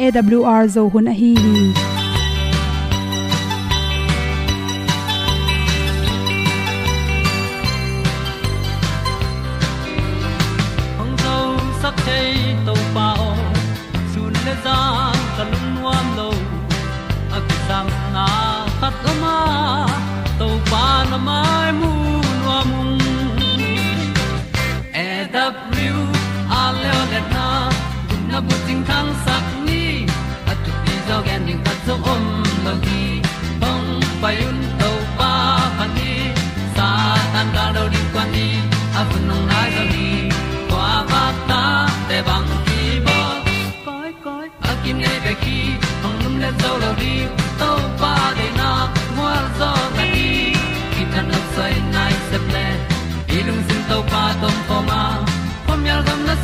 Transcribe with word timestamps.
awr 0.00 0.68
zo 0.68 0.88
hun 0.88 1.08
a 1.08 1.12
hi 1.12 1.34
hi. 1.36 1.99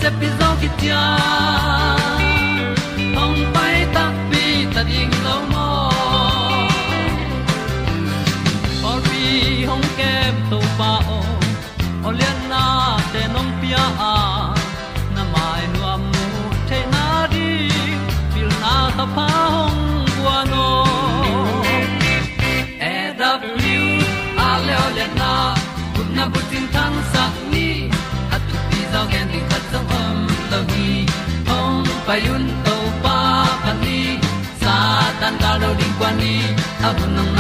Yal 0.06 0.12
gam 0.12 0.38
na 0.38 0.56
se 0.60 0.68
ki 0.78 1.75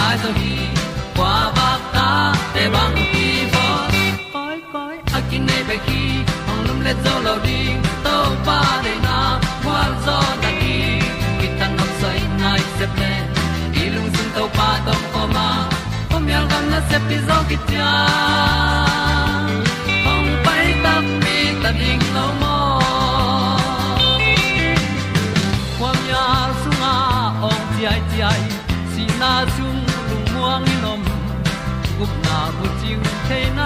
bu 0.06 0.22
nang 0.22 0.34
đi 0.34 0.34
qua 0.34 0.34
gi 0.34 0.58
kwa 1.16 1.52
ba 1.56 1.78
ta 1.92 2.32
te 2.54 2.68
bang 2.68 2.94
ki 3.12 3.46
bo 3.52 3.66
koi 4.32 4.60
koi 4.72 4.96
a 5.12 5.20
kin 5.30 5.46
nei 5.46 5.62
be 5.68 5.76
ki 5.86 6.24
ong 6.50 6.66
lum 6.66 6.80
le 6.80 6.92
zo 7.04 7.14
lo 7.24 7.34
di 7.44 7.60
to 8.04 8.16
pa 8.46 8.60
de 8.84 8.94
na 9.02 9.40
kwa 9.64 9.80
zo 10.06 10.18
na 10.42 10.50
ki 10.60 11.00
ki 11.40 11.48
ta 11.58 11.66
nok 11.78 11.90
sai 12.00 12.20
nai 12.40 12.60
se 12.78 12.86
ple 12.94 13.12
i 13.82 13.90
lung 13.94 14.10
sun 14.14 14.28
to 14.36 14.44
pa 14.56 14.68
tom 14.86 15.02
ko 15.12 15.26
ma. 15.34 15.48
Pom 16.10 16.28
yal 16.28 16.46
gam 16.50 16.64
na 16.70 16.80
se 16.88 16.98
pi 17.08 17.16
zo 17.28 17.36
ki 17.48 17.56
came 33.28 33.65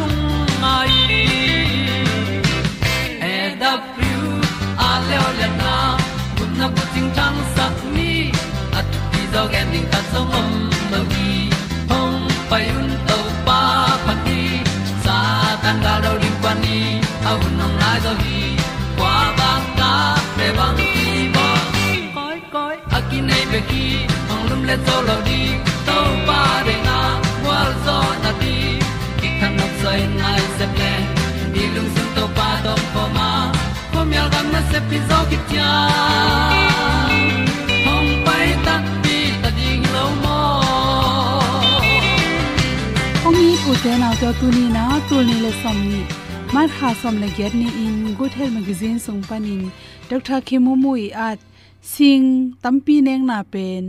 ti 9.41 9.47
zo 9.49 9.81
ta 9.91 9.99
song 10.13 10.31
mơ 10.91 10.97
lo 10.97 11.03
gi 11.11 11.49
hong 11.89 12.27
pai 12.49 12.65
un 12.79 12.89
to 13.07 13.17
pa 13.45 13.61
pa 14.05 14.13
ti 14.25 14.41
sa 15.03 15.17
tan 15.63 15.77
ga 15.83 15.93
do 16.03 16.11
ri 16.21 16.31
pa 16.43 16.51
ni. 16.63 17.01
Au 17.25 17.37
nong 17.57 17.75
lai 17.81 17.99
do 18.05 18.11
gi 18.23 18.41
kwa 18.97 19.15
ba 19.37 19.51
ta 19.79 19.91
pe 20.37 20.47
bang 20.57 20.77
ki 20.77 21.29
bo. 21.35 21.47
Koi 22.15 22.39
koi 22.53 22.75
a 22.97 22.99
ki 23.09 23.19
nei 23.29 23.43
be 23.51 23.59
ki 23.69 23.85
ong 24.33 24.43
lum 24.49 24.61
le 24.69 24.75
zo 24.85 24.95
lo 25.07 25.17
di 25.27 25.41
to 25.87 25.97
pa 26.27 26.41
de 26.65 26.75
na 26.87 26.97
wa 27.45 27.59
zo 27.85 27.97
na 28.23 28.31
ti. 28.41 28.55
Ki 29.19 29.27
kan 29.39 29.51
nok 29.57 29.73
sai 29.81 30.01
nai 30.21 30.41
se 30.57 30.65
ple 30.75 30.93
ni 31.53 31.63
lung 31.75 31.89
sun 31.95 32.07
to 32.15 32.23
pa 32.37 32.49
do 32.65 32.73
pa 32.93 33.03
ma. 33.17 33.29
Không 33.93 34.09
nhớ 34.11 34.23
gam 34.33 34.45
na 34.53 34.61
se 34.71 34.79
pi 34.89 34.97
zo 35.09 35.19
ki 35.29 35.37
tia 35.49 35.69
to 44.21 44.29
tuni 44.39 44.69
na 44.69 44.83
tulni 45.09 45.35
le 45.41 45.51
somni. 45.61 46.01
Mar 46.53 46.67
kha 46.77 46.89
som 47.01 47.15
le 47.21 47.27
get 47.37 47.53
ni 47.59 47.67
in 47.85 48.13
good 48.17 48.33
health 48.37 48.53
magazine 48.57 48.99
song 49.05 49.21
panin 49.29 49.61
dr 50.09 50.39
khemu 50.47 50.73
mui 50.83 51.05
at 51.27 51.39
sing 51.93 52.53
tampi 52.63 52.95
neng 53.07 53.25
na 53.25 53.41
pen. 53.53 53.83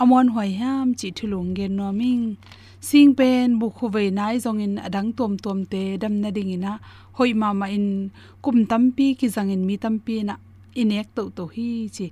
Amon 0.00 0.28
hoi 0.34 0.50
ham 0.60 0.86
chi 0.98 1.08
thulung 1.16 1.50
gen 1.56 1.76
no 1.76 1.92
ming. 2.00 2.24
Sing 2.88 3.08
pen 3.18 3.58
bu 3.60 3.66
khu 3.76 3.86
ve 3.94 4.04
nai 4.18 4.36
zong 4.44 4.60
in 4.66 4.74
adang 4.86 5.10
tom 5.18 5.32
tom 5.44 5.58
te 5.72 5.82
dam 6.02 6.14
na 6.22 6.30
ding 6.36 6.52
ina. 6.56 6.72
Hoi 7.16 7.32
ma 7.40 7.48
ma 7.60 7.66
in 7.76 7.88
kum 8.44 8.58
tampi 8.70 9.06
ki 9.18 9.28
zang 9.34 9.50
in 9.54 9.62
mi 9.68 9.76
tampi 9.84 10.16
na. 10.28 10.34
Inek 10.80 11.08
to 11.16 11.22
to 11.36 11.44
hi 11.54 11.68
chi. 11.96 12.06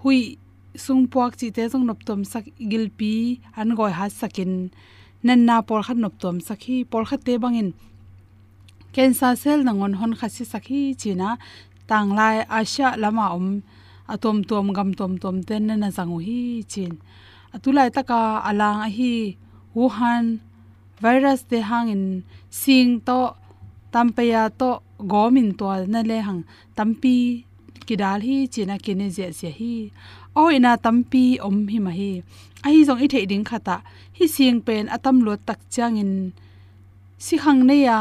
Hui 0.00 0.20
sung 0.84 1.02
puak 1.12 1.32
chi 1.40 1.48
te 1.56 1.62
zong 1.72 1.84
nop 1.88 2.00
tom 2.08 2.20
sak 2.32 2.44
gilpi 2.70 3.14
an 3.60 3.68
goi 3.78 3.92
ha 3.98 4.04
sakin 4.20 4.52
nan 5.26 5.40
na 5.48 5.56
por 5.68 5.80
khat 5.86 5.98
nop 6.02 6.14
tom 6.22 6.36
sakhi 6.48 6.76
por 6.90 7.02
khat 7.08 7.20
te 7.26 7.34
bangin 7.42 7.70
cancer 8.94 9.34
cell 9.42 9.60
nangon 9.66 9.94
hon 10.00 10.12
khasi 10.18 10.44
sakhi 10.52 10.80
china. 11.00 11.30
Tanglai 11.88 12.36
asha 12.58 12.88
lama 13.02 13.26
om, 13.38 13.62
atom 14.12 14.42
tom, 14.42 14.66
gam 14.76 14.90
tom 14.98 15.12
tom 15.22 15.36
ten 15.48 15.62
na 15.68 15.74
na 15.82 15.88
zangu 15.96 16.18
hi 16.26 16.40
chin. 16.72 16.92
Atulai 17.54 17.88
taka 17.96 18.42
alang 18.50 18.80
a 18.86 18.88
hi 18.96 19.14
wuhan 19.76 20.24
virus 21.02 21.40
te 21.50 21.58
hangin 21.68 22.04
sing 22.50 22.90
to, 23.06 23.20
tampaya 23.94 24.42
to, 24.60 24.70
gomin 25.12 25.48
to 25.58 25.66
na 25.92 26.00
le 26.10 26.18
hang 26.26 26.42
tampi 26.76 27.44
kidal 27.86 28.20
hi 28.26 28.36
china, 28.54 28.74
kine 28.84 29.06
je 29.16 29.26
se 29.40 29.50
hi 29.58 29.74
o 30.40 30.42
ina 30.56 30.72
tampi 30.84 31.24
om 31.46 31.56
hi 31.72 31.78
ma 31.86 31.92
hi. 31.98 32.10
A 32.64 32.68
hi 32.72 32.80
jong 32.88 33.00
i 33.04 33.06
the 33.12 33.20
ding 33.30 33.44
khata. 33.50 33.76
Hi 34.16 34.24
sing 34.34 34.60
pen 34.66 34.84
atam 34.96 35.16
lo 35.26 35.32
tak 35.48 35.60
chang 35.74 35.96
in. 36.02 36.12
Si 37.24 37.34
khang 37.42 37.60
ne 37.68 37.76
ya. 37.88 37.98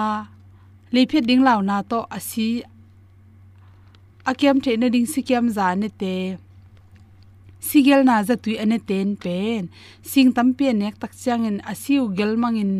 Le 0.93 1.01
phe 1.09 1.19
ding 1.29 1.43
law 1.47 1.59
na 1.69 1.81
to 1.89 1.99
asi 2.17 2.47
akem 4.29 4.57
the 4.63 4.71
na 4.81 4.87
ding 4.93 5.07
si 5.13 5.21
kem 5.27 5.45
za 5.57 5.67
ne 5.81 5.89
te. 6.01 6.15
Sigel 7.67 8.01
na 8.09 8.15
za 8.27 8.35
tu 8.43 8.51
ane 8.63 8.77
ten 8.89 9.09
pen. 9.23 9.61
Sing 10.11 10.27
tampi 10.35 10.65
nek 10.81 10.95
tak 11.01 11.13
changin 11.23 11.57
asiu 11.71 12.03
gel 12.17 12.33
mang 12.41 12.57
in. 12.63 12.73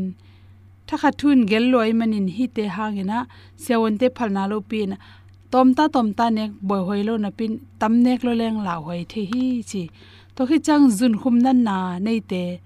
Thakha 0.88 1.10
thun 1.19 1.40
gel 1.50 1.66
loi 1.74 1.92
manin 2.00 2.28
hi 2.36 2.46
te 2.56 2.63
hangena 2.75 3.19
sewon 3.63 3.96
te 4.00 4.08
phalna 4.16 4.44
lo 4.51 4.58
pin 4.69 4.92
tomta 5.56 5.88
tomta 5.88 6.28
nek, 6.38 6.52
boy 6.60 6.81
hoilo 6.88 7.13
na 7.24 7.30
pin, 7.31 7.54
tam 7.80 7.94
nek 8.04 8.24
lo 8.28 8.34
leng 8.36 8.60
la 8.68 8.75
hoi 8.86 9.06
the 9.12 9.22
hi 9.31 9.63
chi. 9.69 9.84
To 10.36 10.42
khi 10.46 10.57
chang 10.60 10.86
zun 10.98 11.13
khum 11.22 11.36
nan 11.46 11.63
na 11.63 11.78
nei 12.06 12.19
te. 12.31 12.60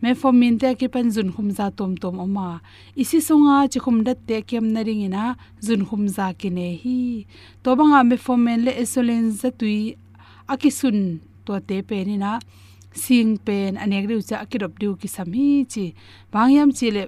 Me 0.00 0.10
fomin 0.20 0.54
te 0.60 0.68
ki 0.78 0.86
pan 0.94 1.06
zun 1.14 1.28
khum 1.34 1.48
za 1.50 1.66
tom 1.78 1.92
tom 2.02 2.20
oma. 2.24 2.48
Isi 3.02 3.18
sunga 3.28 3.56
chi 3.72 3.78
khum 3.84 3.98
dat 4.06 4.18
te 4.28 4.36
kem 4.50 4.66
na 4.74 4.80
ring 4.86 5.02
ina, 5.08 5.24
zun 5.66 5.82
khum 5.88 6.06
za 6.16 6.26
ki 6.40 6.48
ne 6.58 6.68
hi. 6.82 7.26
To 7.62 7.74
banga 7.78 8.00
me 8.04 8.16
fomen 8.26 8.60
le 8.66 8.72
esolen 8.82 9.24
za 9.40 9.50
tui 9.60 9.96
akisun 10.52 10.98
to 11.44 11.52
te 11.68 11.76
pe 11.88 12.04
ni 12.08 12.16
na 12.24 12.38
sing 12.94 13.32
pen, 13.46 13.72
anek 13.82 14.04
riu 14.08 14.20
cha 14.28 14.36
akirop 14.44 14.78
diu 14.80 14.92
ki 15.00 15.08
sam 15.16 15.32
hi 15.38 15.48
chi. 15.72 15.84
Bangyam 16.32 16.70
chi 16.78 16.86
le 16.96 17.02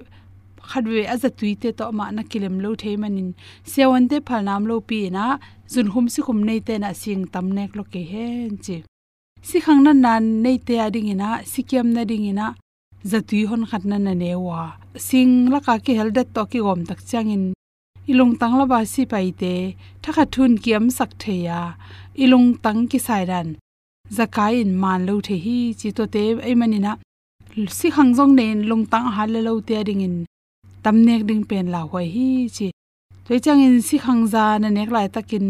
khadwe 0.69 1.01
aza 1.13 1.29
tuite 1.37 1.69
to 1.79 1.85
ma 1.97 2.05
na 2.11 2.23
kilem 2.31 2.55
lo 2.63 2.75
the 2.81 2.91
manin 3.01 3.29
sewan 3.71 4.03
te 4.09 4.17
phal 4.27 4.41
nam 4.43 4.63
lo 4.69 4.75
pi 4.89 5.09
na, 5.09 5.25
zun 5.73 5.87
hum 5.93 6.05
si 6.13 6.19
khum 6.25 6.39
nei 6.47 6.59
te 6.67 6.73
na 6.83 6.89
sing 7.01 7.23
tam 7.33 7.45
nek 7.57 7.71
lo 7.77 7.83
ke 7.93 8.01
hen 8.11 8.57
chi 8.63 8.77
si 9.41 9.57
khang 9.65 9.81
na 9.85 9.91
nan 10.05 10.23
nei 10.43 10.57
te 10.67 10.75
ading 10.85 11.09
ina 11.13 11.29
sikiam 11.51 11.87
na 11.95 12.03
ding 12.09 12.27
ina 12.31 12.47
zatui 13.03 13.45
hon 13.49 13.63
khat 13.69 13.83
na 13.85 13.97
na 13.97 14.13
ne 14.13 14.35
wa. 14.35 14.61
Sing 15.07 15.49
la 15.51 15.59
ka 15.65 15.73
ki 15.85 15.93
hel 15.99 16.11
dat 16.11 16.27
to 16.35 16.43
ki 16.51 16.59
gom 16.65 16.81
tak 16.89 16.99
changin 17.09 17.43
ilung 18.11 18.33
tang 18.39 18.55
la 18.59 18.65
ba 18.71 18.79
si 18.93 19.05
pai 19.11 19.31
te 19.41 19.53
thakha 20.03 20.25
thun 20.33 20.53
kiam 20.63 20.85
sak 20.97 21.11
the 21.21 21.35
ya. 21.47 21.59
Ilung 22.23 22.47
tang 22.63 22.87
ki 22.91 22.99
sai 23.07 23.23
ran 23.29 23.49
zakai 24.17 24.53
in 24.63 24.71
man 24.81 25.05
lo 25.07 25.21
the 25.21 25.35
hi, 25.45 25.59
chi 25.79 25.89
to 25.97 26.03
te 26.13 26.23
ai 26.47 26.55
manina 26.59 26.91
si 27.77 27.87
khang 27.95 28.11
jong 28.17 28.33
nen 28.39 28.57
lung 28.69 28.85
tang 28.91 29.07
ha 29.15 29.23
le 29.33 29.39
lo 29.47 29.53
te 29.67 29.83
ding 29.87 30.01
in 30.07 30.15
tamnek 30.83 31.21
ding 31.29 31.43
pen 31.49 31.65
la 31.73 31.81
hoi 31.91 32.07
hi 32.15 32.27
chi. 32.55 32.67
Toi 33.25 33.39
chang 33.45 33.61
in 33.67 33.81
si 33.87 33.95
khang 34.03 34.23
za 34.33 34.43
na 34.61 34.69
nek 34.77 34.89
lai 34.95 35.07
takin 35.15 35.47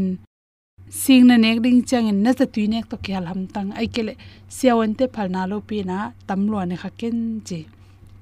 sing 1.01 1.23
na 1.29 1.35
nek 1.37 1.57
ding 1.63 1.79
chang 1.89 2.07
in 2.11 2.19
na 2.23 2.31
ta 2.39 2.45
tui 2.53 2.65
nek 2.73 2.85
to 2.91 2.95
kyal 3.05 3.25
ham 3.29 3.41
tang. 3.53 3.69
Ai 3.79 3.87
kele 3.93 4.13
siawan 4.55 4.91
te 4.97 5.05
phal 5.13 5.27
na 5.35 5.41
lo 5.51 5.57
pi 5.67 5.77
na 5.89 5.97
tam 6.27 6.41
lo 6.51 6.57
ne 6.69 6.75
kha 6.81 6.89
ken 6.99 7.17
chi. 7.47 7.59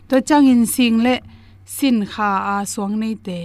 To 0.09 0.15
chang 0.29 0.45
in 0.53 0.63
sing 0.75 0.95
le 1.05 1.15
sin 1.77 1.97
kha 2.13 2.29
a 2.53 2.55
suang 2.73 2.95
nei 3.01 3.15
te. 3.27 3.39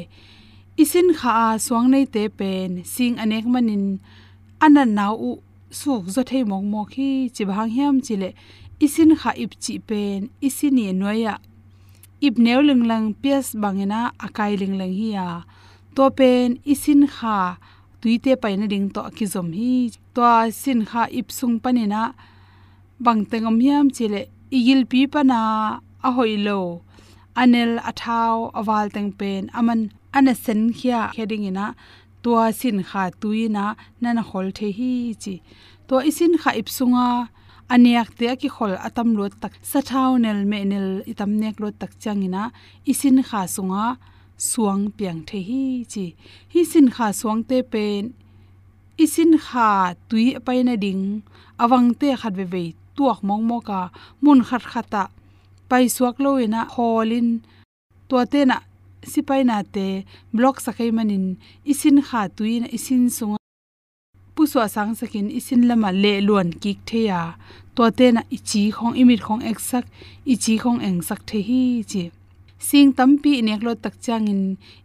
Isin 0.82 1.08
kha 1.18 1.30
a 1.46 1.48
suang 1.66 1.86
nei 1.92 2.04
te 2.14 2.22
pen 2.38 2.70
sing 2.94 3.14
anek 3.22 3.44
manin 3.52 3.84
anan 4.64 4.90
nau 4.98 5.14
u 5.28 5.30
suk 5.80 6.04
zo 6.14 6.22
thei 6.30 6.42
mong 6.50 6.66
mo 6.72 6.82
khi 6.92 7.08
chi 7.34 7.42
bhang 7.50 7.70
hiam 7.74 7.94
chi 8.06 8.14
le. 8.22 8.30
Isin 8.84 9.10
kha 9.20 9.30
ip 9.42 9.52
chi 9.64 9.74
pen 9.88 10.18
isini 10.46 10.84
noya 11.00 11.34
ip 12.26 12.34
neu 12.44 12.60
ling 12.68 12.84
lang 12.90 13.06
pias 13.20 13.46
bangena 13.62 14.00
akai 14.26 14.52
ling 14.60 14.74
lang 14.80 14.94
hi 14.98 15.08
ya 15.18 15.28
to 15.96 16.04
pen 16.18 16.48
isin 16.72 17.02
kha. 17.14 17.38
Tuite 18.00 18.32
paina 18.42 18.66
ding 18.72 18.86
to 18.94 19.00
akizom 19.08 19.48
hi. 19.58 19.72
To 20.14 20.26
sin 20.62 20.80
kha 20.90 21.02
ip 21.18 21.28
sung 21.38 21.56
panina 21.62 22.02
bangtengam 23.04 23.56
hiam 23.64 23.86
chile 23.96 24.22
igil 24.56 24.80
pi 24.90 25.00
pana 25.12 25.40
a 26.06 26.10
hoilo 26.16 26.60
anel 27.40 27.72
athau 27.90 28.36
awal 28.58 28.86
teng 28.94 29.12
pen 29.18 29.42
aman 29.58 29.80
ana 30.16 30.34
sen 30.44 30.60
khia 30.78 31.00
heading 31.16 31.44
ina. 31.50 31.66
Tua 32.22 32.44
sin 32.60 32.78
kha 32.88 33.02
tuina 33.20 33.64
nana 34.02 34.22
hol 34.30 34.48
the 34.58 34.68
hi 34.78 34.92
chi. 35.22 35.34
To 35.88 35.94
isin 36.10 36.32
kha 36.42 36.50
ipsunga 36.60 36.68
sunga 36.78 37.08
aniak 37.74 38.08
te 38.18 38.28
ki 38.40 38.48
khol 38.54 38.74
atam 38.86 39.08
lo 39.18 39.24
tak 39.42 39.54
sathau 39.70 40.12
nel 40.24 40.40
me 40.50 40.58
nel 40.72 40.88
itam 41.12 41.32
nek 41.42 41.56
lo 41.62 41.68
tak 41.80 41.92
changina, 42.02 42.42
isin 42.90 43.18
kha 43.28 43.40
sunga 43.54 43.84
suang 44.48 44.82
piang 44.96 45.20
the 45.28 45.38
hi 45.48 45.64
chi. 45.92 46.06
Hi 46.52 46.60
sin 46.72 46.86
kha 46.94 47.06
suang 47.20 47.40
te 47.48 47.58
pen, 47.72 48.02
isin 49.04 49.32
kha 49.46 49.68
tui 50.08 50.26
pai 50.46 50.60
na 50.66 50.74
ding, 50.84 51.04
awang 51.62 51.88
te 52.00 52.08
khat 52.20 52.34
ve 52.38 52.46
ve, 52.52 52.64
tuak 52.96 53.20
mong 53.28 53.44
mo 53.48 53.58
ka, 53.68 53.80
mun 54.22 54.40
khat 54.48 54.64
khata 54.72 55.04
pai 55.70 55.84
suak 55.96 56.16
lo 56.24 56.30
e 56.36 56.44
ina 56.44 56.60
holin 56.74 57.28
to 58.08 58.16
te 58.32 58.40
na 58.50 58.58
si 59.10 59.20
pai 59.28 59.42
na 59.48 59.56
te, 59.74 59.86
block 60.36 60.56
sakai 60.64 60.90
manin, 60.96 61.24
isin 61.72 61.96
kha 62.08 62.20
tui 62.36 62.54
na, 62.60 62.68
isin 62.76 63.04
sunga. 63.16 63.38
Puswa 64.34 64.64
sang 64.74 64.92
sakin, 65.00 65.28
isin 65.38 65.62
lama 65.68 65.90
le 66.02 66.14
luan 66.26 66.50
kik 66.62 66.78
theya 66.88 67.20
to 67.76 67.82
te 67.98 68.06
na 68.16 68.22
ichi 68.36 68.62
khong 68.76 68.94
imit 69.00 69.20
khong 69.26 69.42
eksak 69.50 69.84
ichi 70.32 70.54
khong 70.62 70.78
eng 70.86 70.98
sak 71.08 71.20
the 71.28 71.38
hi 71.48 71.62
chi 71.90 72.02
sing 72.68 72.88
tampi 72.98 73.32
nek 73.46 73.60
lo 73.66 73.72
tak 73.84 73.94
changin 74.04 74.42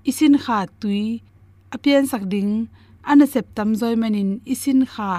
isin 0.10 0.36
kha 0.44 0.60
tui 0.80 1.04
apian 1.74 2.04
sak 2.12 2.24
ding 2.34 2.51
ana 3.12 3.25
septam 3.34 3.69
zoi 3.80 3.95
manin 4.01 4.30
isin 4.54 4.80
kha 4.94 5.12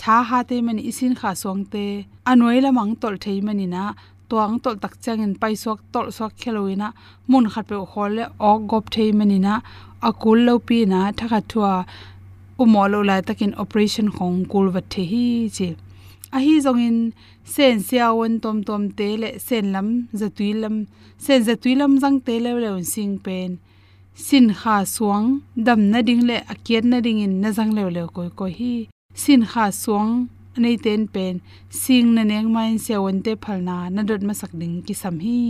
tha 0.00 0.16
ha 0.28 0.38
te 0.50 0.56
mani 0.66 0.82
isin 0.90 1.12
kha 1.20 1.30
song 1.42 1.62
te 1.72 1.84
anoi 2.30 2.58
la 2.64 2.70
mang 2.78 2.92
tol 3.00 3.16
thei 3.24 3.38
mani 3.46 3.66
na 3.74 3.82
toang 4.30 4.54
tol 4.64 4.76
tak 4.82 4.94
changin 5.04 5.32
pai 5.40 5.54
sok 5.62 5.78
tol 5.92 6.06
sok 6.16 6.32
kheloina 6.40 6.88
mun 7.30 7.46
khat 7.52 7.64
pe 7.70 7.76
khol 7.92 8.10
le 8.18 8.24
ok 8.50 8.60
gop 8.70 8.84
thei 8.94 9.10
mani 9.18 9.38
na 9.46 9.54
akul 10.08 10.38
lo 10.46 10.54
pi 10.66 10.78
na 10.92 11.00
thakha 11.18 11.40
thua 11.50 11.74
umolo 12.62 13.00
lai 13.08 13.20
takin 13.28 13.52
operation 13.62 14.08
khong 14.16 14.38
kul 14.50 14.66
wat 14.74 14.86
the 14.92 15.02
hi 15.10 15.24
chi 15.56 15.68
ahi 16.36 16.54
zongin 16.64 16.98
sen 17.54 17.76
siawon 17.88 18.34
tom 18.42 18.58
tom 18.68 18.82
te 18.98 19.08
le 19.22 19.30
sen 19.46 19.66
lam 19.74 19.88
zatui 20.20 20.50
lam, 20.62 20.76
sen 21.24 21.40
zatui 21.46 21.74
lam 21.80 21.92
jang 22.02 22.18
te 22.26 22.34
le 22.44 22.50
le 22.64 22.70
sing 22.92 23.14
pen. 23.24 23.50
Sin 24.26 24.46
kha 24.60 24.76
suang, 24.94 25.26
dam 25.66 25.80
na 25.92 25.98
ding 26.08 26.22
le, 26.28 26.36
akiat 26.52 26.84
na 26.90 26.98
ding 27.06 27.20
in 27.26 27.34
na 27.42 27.48
jang 27.56 27.72
le 27.76 27.82
le 27.96 28.02
koi 28.16 28.30
ko 28.38 28.46
hi. 28.58 28.74
Sin 29.22 29.42
kha 29.50 29.64
suang, 29.82 30.10
nei 30.62 30.76
ten 30.84 31.02
pen, 31.14 31.34
sing 31.82 32.06
na 32.14 32.22
neng 32.30 32.48
main 32.54 32.76
siawon 32.84 33.18
te 33.24 33.32
phalna 33.42 33.76
na 33.94 34.00
dot 34.08 34.22
ma 34.28 34.34
sak 34.40 34.52
ding 34.60 34.76
ki 34.86 34.94
sam 35.02 35.16
hi. 35.24 35.40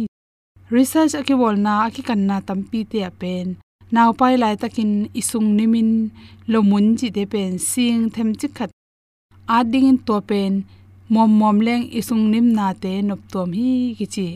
Research 0.76 1.14
aki 1.20 1.34
bol 1.40 1.56
na 1.66 1.72
aki 1.86 2.02
kan 2.08 2.20
na 2.28 2.36
tampi 2.48 2.80
te 2.90 3.00
pen. 3.20 3.46
Naw 3.94 4.10
pai 4.18 4.34
lai 4.42 4.54
takin 4.62 4.92
isung 5.20 5.48
nimin, 5.58 5.90
lomun 6.52 6.86
chi 6.98 7.08
te 7.16 7.24
pen, 7.32 7.58
sing 7.70 8.08
them 8.14 8.30
chi 8.40 8.48
khat 8.56 8.70
ading 9.56 9.86
in 9.90 9.98
to 10.06 10.16
pen 10.28 10.52
mom 11.14 11.30
mom 11.40 11.56
leng 11.66 11.84
isung 11.98 12.24
nim 12.32 12.46
na 12.58 12.66
te 12.82 12.92
nop 13.08 13.20
tom 13.32 13.48
hi 13.58 13.70
kichi 13.98 14.28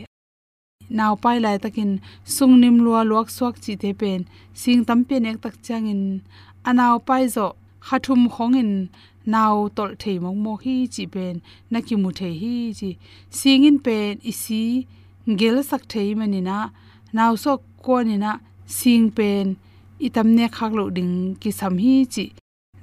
naw 0.97 1.13
pai 1.23 1.37
lai 1.45 1.57
takin 1.65 1.93
sung 2.35 2.55
nim 2.63 2.77
lua 2.85 3.01
luak 3.11 3.29
suak 3.37 3.55
chi 3.65 3.73
te 3.83 3.91
pen 4.01 4.21
sing 4.61 4.81
tam 4.89 5.01
pen 5.09 5.29
ek 5.31 5.39
tak 5.45 5.55
chang 5.67 5.87
in 5.93 6.03
anaw 6.69 6.95
pai 7.09 7.23
zo 7.35 7.47
khathum 7.87 8.23
khong 8.35 8.55
in 8.63 8.73
naw 9.33 9.55
tol 9.77 9.93
thei 10.03 10.17
mong 10.25 10.39
mo 10.45 10.53
hi 10.65 10.77
chi 10.95 11.05
pen 11.15 11.35
na 11.71 11.79
ki 11.87 11.95
mu 12.03 12.11
thei 12.19 12.35
hi 12.43 12.55
chi 12.79 12.91
sing 13.39 13.63
in 13.69 13.79
pen 13.87 14.13
isi 14.31 14.63
gel 15.39 15.57
sak 15.71 15.83
thei 15.93 16.09
manina 16.19 16.59
naw 17.17 17.33
sok 17.45 17.61
ko 17.85 17.95
ni 18.09 18.17
na 18.25 18.33
sing 18.79 19.05
pen 19.17 19.47
itam 20.07 20.29
ne 20.37 20.45
khak 20.57 20.73
lo 20.79 20.85
ding 20.97 21.15
ki 21.41 21.51
sam 21.59 21.75
hi 21.85 21.95
chi 22.15 22.27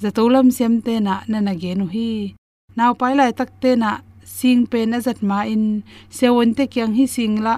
zatolam 0.01 0.47
siam 0.49 0.81
te 0.85 0.93
na 1.05 1.13
na 1.31 1.39
na 1.45 1.53
ge 1.61 1.71
nu 1.79 1.85
hi. 1.95 2.11
Naw 2.77 2.91
pai 2.99 3.13
lai 3.19 3.31
tak 3.39 3.49
te 3.61 3.71
na 3.81 3.91
sing 4.37 4.61
pe 4.71 4.79
na 4.91 4.97
zat 5.05 5.19
ma 5.29 5.39
in. 5.53 5.65
Sewon 6.17 6.49
te 6.57 6.63
kyang 6.73 6.93
hi 6.97 7.05
sing 7.15 7.35
la. 7.45 7.55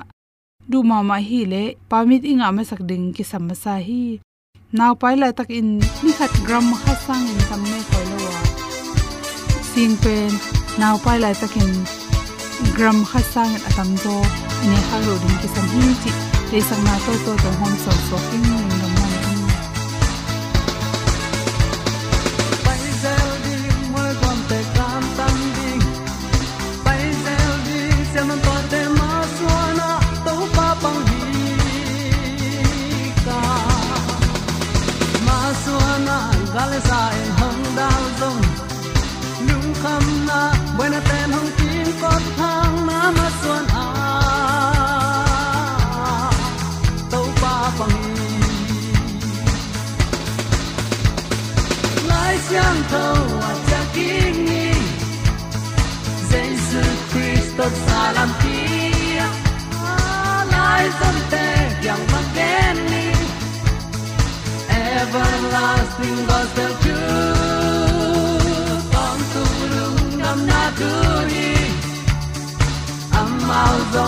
Du 0.72 0.78
ma 0.90 0.98
ma 1.10 1.18
hi 1.28 1.40
le. 1.52 1.64
Pamit 1.90 2.24
inga 2.32 2.48
ma 2.56 2.64
sak 2.70 2.82
ding 2.90 3.06
ki 3.16 3.24
sam 3.32 3.48
sa 3.64 3.74
hi. 3.88 4.04
Naw 4.78 4.92
pai 5.02 5.16
lai 5.22 5.32
tak 5.40 5.50
in. 5.60 5.70
Ni 6.04 6.12
khat 6.18 6.34
gram 6.48 6.68
kha 6.82 6.94
sang 7.06 7.24
in 7.32 7.40
tam 7.50 7.62
me 7.72 7.80
khoi 7.90 8.06
lo 8.12 8.18
wa. 8.26 8.36
Sing 9.72 9.94
pen 10.04 10.32
naw 10.80 10.96
pai 11.04 11.18
lai 11.24 11.34
tak 11.42 11.56
in. 11.64 11.74
Gram 12.76 12.98
kha 13.10 13.22
sang 13.34 13.54
atam 13.68 13.90
do 14.04 14.16
ne 14.70 14.78
kha 14.88 14.98
lo 15.06 15.14
ding 15.24 15.38
ki 15.42 15.48
sam 15.56 15.66
hi 15.74 15.86
chi. 16.02 16.12
Te 16.50 16.58
sang 16.68 16.84
na 16.88 16.94
to 17.06 17.14
to 17.26 17.32
to 17.44 17.50
hom 17.60 17.74
so 17.84 17.92
so 18.08 18.18
king. 18.28 18.48
ni 18.82 18.83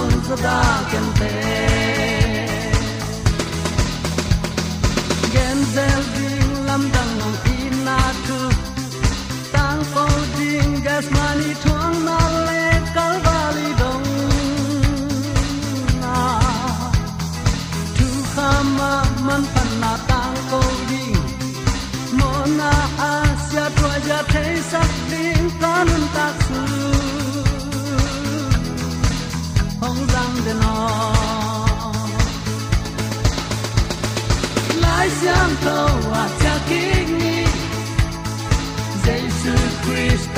amao 0.05 0.11
zong 0.11 0.25
za 0.27 0.35
da 0.35 0.61
ken 0.91 1.74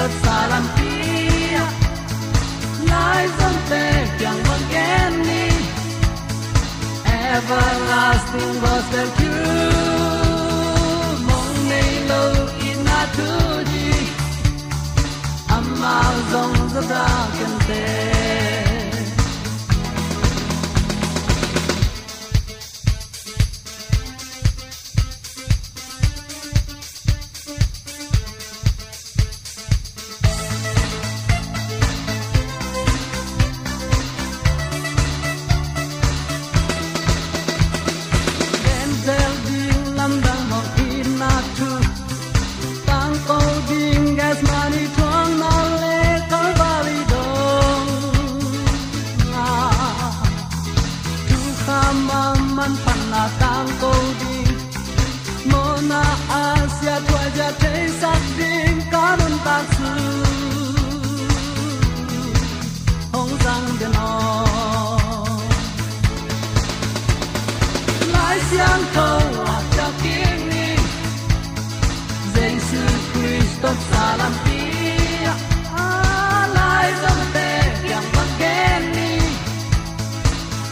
Christ 0.07 0.25
salam 0.25 0.65
pia 0.75 1.63
lai 2.89 3.23
zum 3.37 3.55
te 3.69 3.83
kyang 4.19 4.41
wang 4.47 4.65
gen 4.73 5.13
ni 5.27 5.45
everlasting 7.31 8.53
gospel 8.63 9.07
truth 9.17 11.19
mong 11.27 11.51
nei 11.71 11.91
lo 12.11 12.23
in 12.69 12.79
na 12.87 13.01
tu 13.17 13.31
ji 13.71 13.89
amma 15.57 15.97
zong 16.31 16.57
za 16.89 17.05
lai 68.37 68.45
xiang 68.51 68.83
thâu 68.93 69.45
à 69.45 69.61
cha 69.77 69.87
kiến 70.03 70.49
ni 70.49 70.75
giêsu 72.35 72.81
christo 73.13 73.69
salam 73.91 74.33
pia 74.45 75.33
a 75.77 76.47
lai 76.55 76.93
dom 77.01 77.19
te 77.33 77.49
yang 77.89 78.03
bang 78.15 78.33
ken 78.39 78.81
ni 78.95 79.11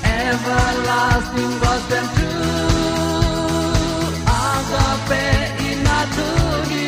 everlasting 0.04 1.54
gospel 1.62 2.06
truth 2.16 4.18
agape 4.46 5.26
inatu 5.70 6.30
ni 6.70 6.88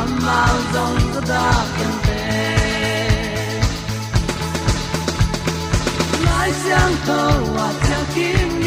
amal 0.00 0.56
dong 0.74 0.98
da 1.28 1.50
ken 1.76 1.92
te 2.06 2.22
lai 6.26 6.50
xiang 6.62 6.94
thâu 7.06 7.40
à 7.66 7.68
cha 7.88 8.00
kiến 8.14 8.48
ni 8.54 8.59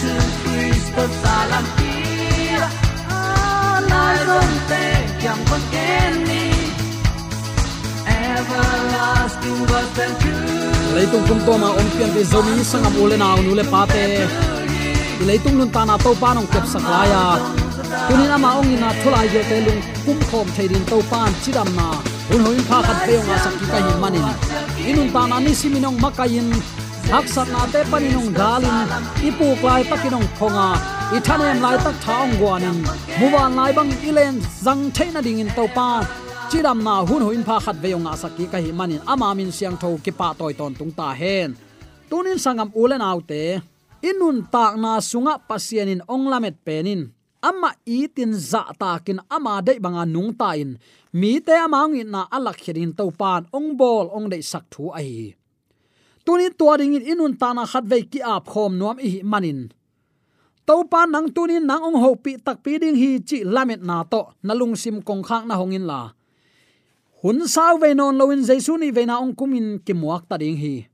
Lấy 0.00 0.72
tung 0.96 1.08
salam 1.22 1.64
pia 1.76 2.68
mà 3.10 3.80
lai 3.90 4.16
tiền 4.26 4.50
te 4.68 4.84
yang 5.24 5.38
sang 5.50 5.60
ken 5.72 6.24
ni 6.28 6.52
everlasting 8.06 9.66
gospel 9.68 10.10
truth 10.20 10.94
leitung 10.94 11.24
kum 11.28 11.40
to 11.46 11.58
ma 11.58 11.68
om 11.68 11.86
pian 11.98 12.10
te 12.14 12.22
zomi 12.24 12.64
sangam 12.64 12.96
ule 13.02 13.16
na 13.16 13.36
nu 13.36 13.54
le 13.54 13.64
pa 13.72 13.86
te 13.86 14.04
i 15.20 15.24
leitung 15.26 15.58
nun 15.58 15.70
ta 15.70 15.84
na 15.84 15.96
to 16.04 16.14
pa 16.20 16.34
nong 16.34 16.46
kep 16.52 16.64
saklaya 16.72 17.22
tunin 18.08 18.30
ama 18.36 18.50
ong 18.58 18.72
ina 18.74 18.88
thulai 19.02 19.28
je 19.32 19.42
te 19.50 19.56
lung 19.66 19.80
kum 20.04 20.18
khom 20.30 20.46
theidin 20.56 20.84
to 20.90 20.98
pan 21.10 21.32
chidam 21.42 21.68
na 21.78 21.88
un 22.34 22.40
hoin 22.46 22.60
pha 22.68 22.78
khat 22.86 22.98
pe 23.06 23.14
nga 23.26 23.36
sakki 23.44 23.66
ka 23.72 23.78
hi 23.86 23.94
manin 24.02 24.26
inun 24.90 25.08
ta 25.14 25.22
na 25.30 25.36
ni 25.44 25.52
siminong 25.60 25.98
makayin 26.04 26.48
hak 27.10 27.26
sat 27.26 27.48
na 27.50 27.66
te 27.66 27.82
paninong 27.90 28.30
dalin 28.38 28.86
ipu 29.18 29.46
klai 29.58 29.82
takinong 29.90 30.28
khonga 30.38 30.78
ithanem 31.16 31.58
lai 31.64 31.74
tak 31.84 31.96
thaong 32.06 32.32
gwanin 32.38 32.78
muwan 33.18 33.50
lai 33.58 33.70
bang 33.74 33.90
ilen 34.08 34.38
zang 34.64 34.82
theina 34.94 35.18
ding 35.26 35.42
in 35.42 35.50
to 35.58 35.66
pan 35.76 36.06
chiram 36.50 36.78
na 36.86 36.94
hun 37.08 37.22
huin 37.26 37.42
pha 37.48 37.56
khat 37.64 37.76
veyonga 37.82 38.12
sakki 38.22 38.46
ka 38.52 38.58
hi 38.64 38.70
manin 38.78 39.02
ama 39.12 39.28
min 39.38 39.50
siang 39.56 39.74
tho 39.82 39.90
ki 40.04 40.12
pa 40.18 40.28
toy 40.38 40.52
ton 40.58 40.72
tung 40.78 40.92
ta 40.98 41.08
hen 41.20 41.48
tunin 42.10 42.38
sangam 42.44 42.70
ulen 42.82 43.02
autte 43.10 43.42
inun 44.10 44.38
tak 44.54 44.72
na 44.82 44.92
sunga 45.10 45.34
pasianin 45.48 46.06
onglamet 46.14 46.56
penin 46.66 47.02
ama 47.48 47.70
itin 47.98 48.32
za 48.50 48.62
takin 48.80 49.18
ama 49.36 49.54
dei 49.66 49.78
banga 49.84 50.04
nung 50.14 50.30
ta 50.40 50.54
in 50.62 50.70
mi 51.20 51.32
te 51.46 51.54
amang 51.66 51.98
in 52.00 52.08
na 52.14 52.22
alak 52.36 52.56
khirin 52.62 52.94
to 52.98 53.04
pan 53.20 53.42
ong 53.56 53.68
bol 53.80 54.06
ong 54.16 54.26
dei 54.32 54.42
sak 54.50 54.64
thu 54.70 54.84
ai 55.00 55.39
tunin 56.24 56.52
tua 56.58 56.76
ding 56.78 56.94
in 56.96 57.04
inun 57.16 57.34
ta 57.40 57.52
na 57.52 57.64
khat 57.66 57.84
ve 57.90 58.02
ki 58.12 58.20
ap 58.22 58.44
khom 58.46 58.78
nuam 58.78 58.98
i 58.98 59.20
manin. 59.22 59.72
To 60.66 60.84
pa 60.84 61.06
nang 61.06 61.28
tunin 61.34 61.64
nang 61.66 61.82
ong 61.82 61.98
ho 62.02 62.14
pi 62.14 62.36
tak 62.36 62.62
pi 62.64 62.78
ding 62.78 62.96
hi 62.96 63.18
chi 63.28 63.38
lamet 63.44 63.82
na 63.82 64.04
to. 64.12 64.22
Nalung 64.46 64.76
sim 64.76 65.02
kong 65.02 65.22
khang 65.28 65.44
na 65.48 65.54
hongin 65.60 65.84
la. 65.90 66.12
Hun 67.22 67.48
sau 67.48 67.76
ve 67.82 67.94
non 67.94 68.16
loin 68.16 68.40
jesu 68.48 68.78
ni 68.78 68.88
ve 68.96 69.02
na 69.04 69.18
ong 69.18 69.34
kumin 69.34 69.82
ki 69.84 69.92
muak 69.92 70.28
ta 70.28 70.36
ding 70.36 70.56
hi. 70.56 70.86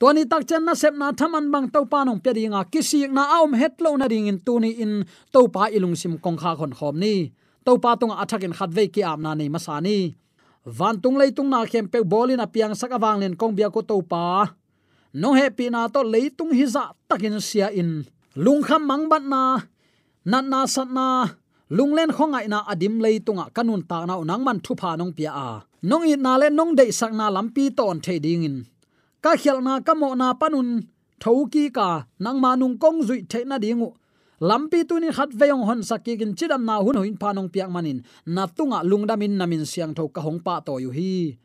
Toni 0.00 0.24
tak 0.24 0.48
chen 0.48 0.64
na 0.64 0.72
sep 0.72 0.94
na 0.96 1.12
thaman 1.12 1.52
bang 1.52 1.68
to 1.68 1.84
pa 1.84 2.04
nong 2.06 2.20
pe 2.24 2.30
dinga 2.32 2.64
kisi 2.72 3.04
na 3.12 3.22
aum 3.36 3.52
het 3.52 3.76
lo 3.84 3.96
na 3.96 4.06
ding 4.08 4.30
in 4.30 4.38
tuni 4.46 4.70
in 4.84 5.04
to 5.32 5.40
pa 5.54 5.68
ilung 5.68 5.96
sim 6.00 6.16
kong 6.24 6.38
kha 6.40 6.56
khon 6.58 6.72
khom 6.78 6.96
ni. 6.96 7.32
To 7.66 7.76
pa 7.82 7.96
tong 8.00 8.14
athak 8.22 8.42
in 8.46 8.56
khat 8.56 8.70
ve 8.76 8.88
ki 8.94 9.02
ap 9.04 9.18
na 9.20 9.34
nei 9.34 9.48
masani 9.52 10.16
van 10.64 11.00
tung 11.00 11.16
lei 11.16 11.30
tung 11.32 11.48
na 11.50 11.64
khem 11.64 11.88
pe 11.88 12.02
bolin 12.04 12.40
apiang 12.40 12.74
sak 12.76 12.92
awang 12.92 13.20
len 13.20 13.36
kong 13.36 13.54
bia 13.56 13.70
ko 13.70 13.80
to 13.80 14.02
pa. 14.02 14.52
No 15.12 15.34
he 15.34 15.50
pi 15.50 15.70
na 15.70 15.88
to 15.88 16.02
lei 16.02 16.28
tung 16.30 16.52
hi 16.52 16.64
za 16.66 16.92
takin 17.08 17.40
sia 17.40 17.68
in. 17.70 18.04
Lung 18.34 18.62
kham 18.62 18.86
mang 18.86 19.08
bat 19.08 19.22
na 19.22 19.60
na 20.24 20.38
na 20.40 20.66
sat 20.66 20.88
na 20.90 21.26
lung 21.68 21.92
len 21.96 22.10
khong 22.12 22.34
ai 22.38 22.46
na 22.46 22.62
adim 22.68 23.00
lei 23.00 23.18
tunga 23.18 23.48
kanun 23.56 23.82
ta 23.88 24.04
na 24.06 24.14
unang 24.22 24.44
man 24.44 24.58
thu 24.64 24.72
pha 24.80 24.96
nong 24.96 25.12
pia 25.16 25.32
a. 25.32 25.50
Nong 25.82 26.04
i 26.04 26.14
na 26.16 26.36
le 26.36 26.48
nong 26.50 26.76
dei 26.78 26.90
sak 26.92 27.12
na 27.12 27.26
lampi 27.30 27.64
ton 27.76 27.98
the 28.04 28.14
ding 28.20 28.44
in 28.44 28.56
ka 29.24 29.36
khial 29.36 29.60
na 29.60 29.80
ka 29.80 29.92
mo 29.94 30.14
na 30.16 30.32
panun 30.40 30.88
thoki 31.20 31.68
ka 31.72 31.88
nang 32.24 32.40
manung 32.40 32.76
kong 32.82 33.04
zui 33.06 33.20
the 33.28 33.44
na 33.44 33.56
dingu 33.58 33.92
lampi 34.40 34.88
tu 34.88 34.96
khat 35.12 35.30
veyong 35.36 35.64
hon 35.68 35.80
sakki 35.84 36.18
kin 36.18 36.34
chidam 36.34 36.64
na 36.64 36.80
hun 36.80 36.96
hoin 36.96 37.16
panong 37.16 37.52
piak 37.52 37.70
manin. 37.70 38.02
Na 38.26 38.46
tunga 38.46 38.80
lungdamin 38.82 39.36
namin 39.36 39.64
siang 39.68 39.94
tho 39.94 40.08
ka 40.08 40.20
hongpa 40.20 40.64
to 40.64 40.80
yu 40.80 40.90
hi. 40.90 41.36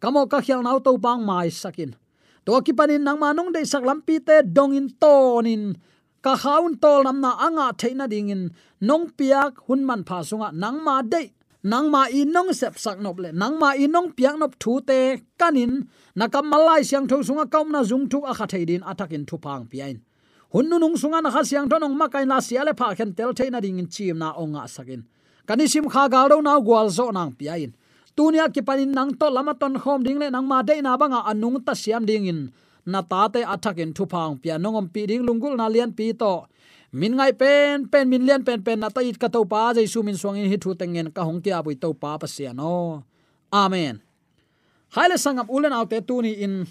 Kamo 0.00 0.26
ka 0.30 0.40
khial 0.40 0.62
nau 0.62 0.78
to 0.78 0.96
bang 0.98 1.26
mai 1.26 1.50
sakin. 1.50 1.94
To 2.46 2.62
ki 2.62 2.72
panin 2.72 3.02
nang 3.02 3.18
manung 3.18 3.52
dei 3.52 3.66
sak 3.66 3.82
lampi 3.82 4.22
te 4.22 4.42
dong 4.46 4.72
in 4.72 4.88
tonin 5.02 5.74
ka 6.22 6.36
khaun 6.36 6.78
tol 6.78 7.02
nam 7.02 7.20
na 7.20 7.34
anga 7.46 7.74
theina 7.74 8.06
dingin 8.06 8.54
nong 8.80 9.10
piak 9.18 9.66
hun 9.66 9.82
man 9.84 10.04
pha 10.06 10.22
sunga 10.22 10.54
nang 10.54 10.78
ma 10.86 11.02
dei. 11.02 11.34
Nang 11.66 11.90
ma 11.90 12.06
i 12.06 12.22
nong 12.22 12.54
sep 12.54 12.78
sak 12.78 13.02
nop 13.02 13.18
le. 13.18 13.34
Nang 13.34 13.58
ma 13.58 13.74
i 13.74 13.90
nong 13.90 14.14
piak 14.14 14.38
nop 14.38 14.54
thu 14.62 14.78
te 14.86 15.18
kanin. 15.40 15.90
Nakam 16.14 16.46
malai 16.46 16.86
siang 16.86 17.08
tho 17.10 17.26
sunga 17.26 17.50
kaum 17.50 17.74
na 17.74 17.82
zung 17.82 18.06
thu 18.06 18.22
a 18.22 18.32
kha 18.38 18.46
theidin 18.46 18.86
atakin 18.86 19.26
thu 19.26 19.36
pang 19.42 19.66
piain 19.66 19.98
hun 20.52 20.68
nu 20.68 20.78
nung 20.78 20.96
sunga 20.96 21.22
na 21.22 21.30
kha 21.30 21.42
siang 21.42 21.68
tho 21.68 21.78
nong 21.78 21.96
ma 21.96 22.06
na 22.24 22.38
siale 22.40 22.72
pha 22.76 22.94
khen 22.94 23.14
tel 23.14 23.32
theina 23.32 23.60
ding 23.60 23.78
in 23.78 23.88
chim 23.88 24.18
na 24.18 24.32
onga 24.32 24.68
sakin. 24.68 25.02
Kanisim 25.46 25.86
kha 25.90 26.08
gal 26.08 26.28
do 26.28 26.42
na 26.42 26.58
gwal 26.60 26.90
zo 26.90 27.10
nang 27.10 27.32
piain. 27.32 27.72
Tunia 28.16 28.48
ki 28.52 28.62
panin 28.62 28.92
nang 28.92 29.14
to 29.14 29.28
lama 29.28 29.54
ton 29.54 29.74
khom 29.78 30.02
ding 30.02 30.18
le 30.18 30.30
nang 30.30 30.46
ma 30.46 30.62
de 30.62 30.80
na 30.82 30.96
banga 30.96 31.22
anung 31.30 31.58
ta 31.64 31.74
siam 31.74 32.06
ding 32.06 32.26
in. 32.26 32.52
Na 32.86 33.02
ta 33.02 33.28
te 33.28 33.42
athak 33.42 33.78
in 33.78 33.92
thu 33.92 34.06
phang 34.06 34.40
pia 34.42 34.58
nongom 34.58 34.86
pi 34.92 35.06
ding 35.06 35.22
lungul 35.26 35.56
na 35.56 35.66
lian 35.68 35.92
pi 35.92 36.12
to. 36.12 36.46
Min 36.92 37.12
ngai 37.18 37.32
pen 37.38 37.88
pen 37.92 38.08
min 38.08 38.24
lian 38.26 38.42
pen 38.46 38.62
pen 38.62 38.80
na 38.80 38.88
ta 38.88 39.00
it 39.00 39.18
ka 39.18 39.28
to 39.28 39.44
pa 39.44 39.74
jaisu 39.74 40.02
min 40.02 40.16
swang 40.16 40.38
in 40.38 40.48
hi 40.50 40.56
thu 40.56 40.74
tengen 40.74 41.12
ka 41.12 41.22
hong 41.28 41.42
kia 41.44 41.62
bui 41.62 41.74
to 41.74 41.92
pa 41.92 42.16
pa 42.18 42.26
sia 42.26 42.52
no. 42.52 43.04
Amen. 43.52 44.00
Haile 44.94 45.18
sangam 45.18 45.46
ulen 45.50 45.72
autte 45.76 45.98
tu 46.06 46.22
ni 46.22 46.32
in. 46.32 46.66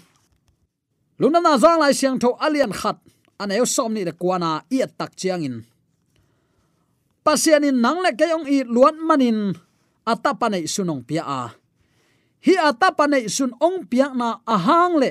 Luna 1.20 1.40
na 1.40 1.56
zang 1.56 1.78
lai 1.78 1.92
siang 1.92 2.18
tho 2.18 2.36
alian 2.40 2.72
khat 2.72 2.96
aneu 3.38 3.64
som 3.66 3.92
ni 3.92 4.04
de 4.04 4.12
kwana 4.12 4.64
i 4.70 4.82
tak 4.98 5.16
chiang 5.16 5.44
in. 5.44 5.56
Pasian 7.24 7.66
in 7.66 7.80
nang 7.82 8.00
le 8.04 8.14
ke 8.14 8.26
i 8.46 8.62
luan 8.62 8.96
manin 9.02 9.52
atapa 10.06 10.46
nei 10.46 10.64
sunong 10.70 11.02
pia 11.02 11.22
a. 11.26 11.42
Hi 12.46 12.54
atapa 12.70 13.10
nei 13.10 13.26
sun 13.26 13.50
ong 13.58 13.90
pia 13.90 14.14
na 14.14 14.38
ahang 14.46 15.02
le. 15.02 15.10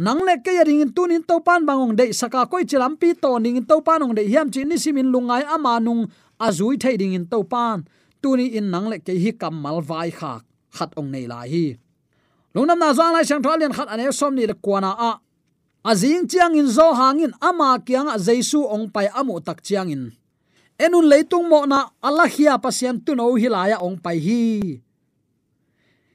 Nang 0.00 0.20
le 0.26 0.40
ke 0.42 0.50
ring 0.66 0.90
tunin 0.90 1.22
to 1.22 1.38
pan 1.40 1.62
bangong 1.62 1.94
de 1.94 2.12
saka 2.12 2.48
koi 2.50 2.64
chilam 2.64 2.98
pi 2.98 3.14
to 3.14 3.38
ning 3.38 3.62
to 3.62 3.78
pan 3.80 4.02
ong 4.02 4.14
de 4.16 4.26
hiam 4.26 4.50
chi 4.50 4.64
ni 4.64 4.76
simin 4.80 5.12
lungai 5.12 5.44
ama 5.46 5.78
nung 5.78 6.08
azui 6.40 6.80
thai 6.80 6.96
ding 6.96 7.14
in 7.14 7.26
to 7.30 7.44
pan 7.44 7.86
tuni 8.22 8.56
in 8.58 8.70
nang 8.72 8.90
le 8.90 8.98
ke 8.98 9.14
hi 9.14 9.30
kam 9.32 9.54
mal 9.62 9.80
vai 9.80 10.10
khak, 10.10 10.42
khat 10.76 10.90
ong 10.98 11.08
nei 11.12 11.30
la 11.30 11.46
hi. 11.46 11.78
Lungnam 12.54 12.78
na 12.82 12.90
zang 12.90 13.14
lai 13.14 13.22
sang 13.22 13.38
thalian 13.38 13.70
khat 13.70 13.86
ane 13.86 14.10
som 14.10 14.34
ni 14.34 14.46
de 14.50 14.54
kwana 14.58 14.90
a 14.98 15.22
azing 15.84 16.28
chiang 16.30 16.56
in 16.56 16.68
zo 16.68 16.92
hangin 16.92 17.32
ama 17.40 17.78
kyang 17.80 18.08
a 18.12 18.16
jaisu 18.18 18.60
ong 18.64 18.92
pai 18.92 19.08
amu 19.12 19.40
tak 19.40 19.64
chiang 19.64 19.88
in 19.88 20.04
enun 20.80 21.04
leitung 21.04 21.44
mo 21.44 21.68
na 21.68 21.92
allah 22.00 22.28
hia 22.28 22.56
pasien 22.56 22.96
tu 23.04 23.12
no 23.12 23.36
hilaya 23.36 23.76
ong 23.84 24.00
pai 24.00 24.16
hi. 24.16 24.44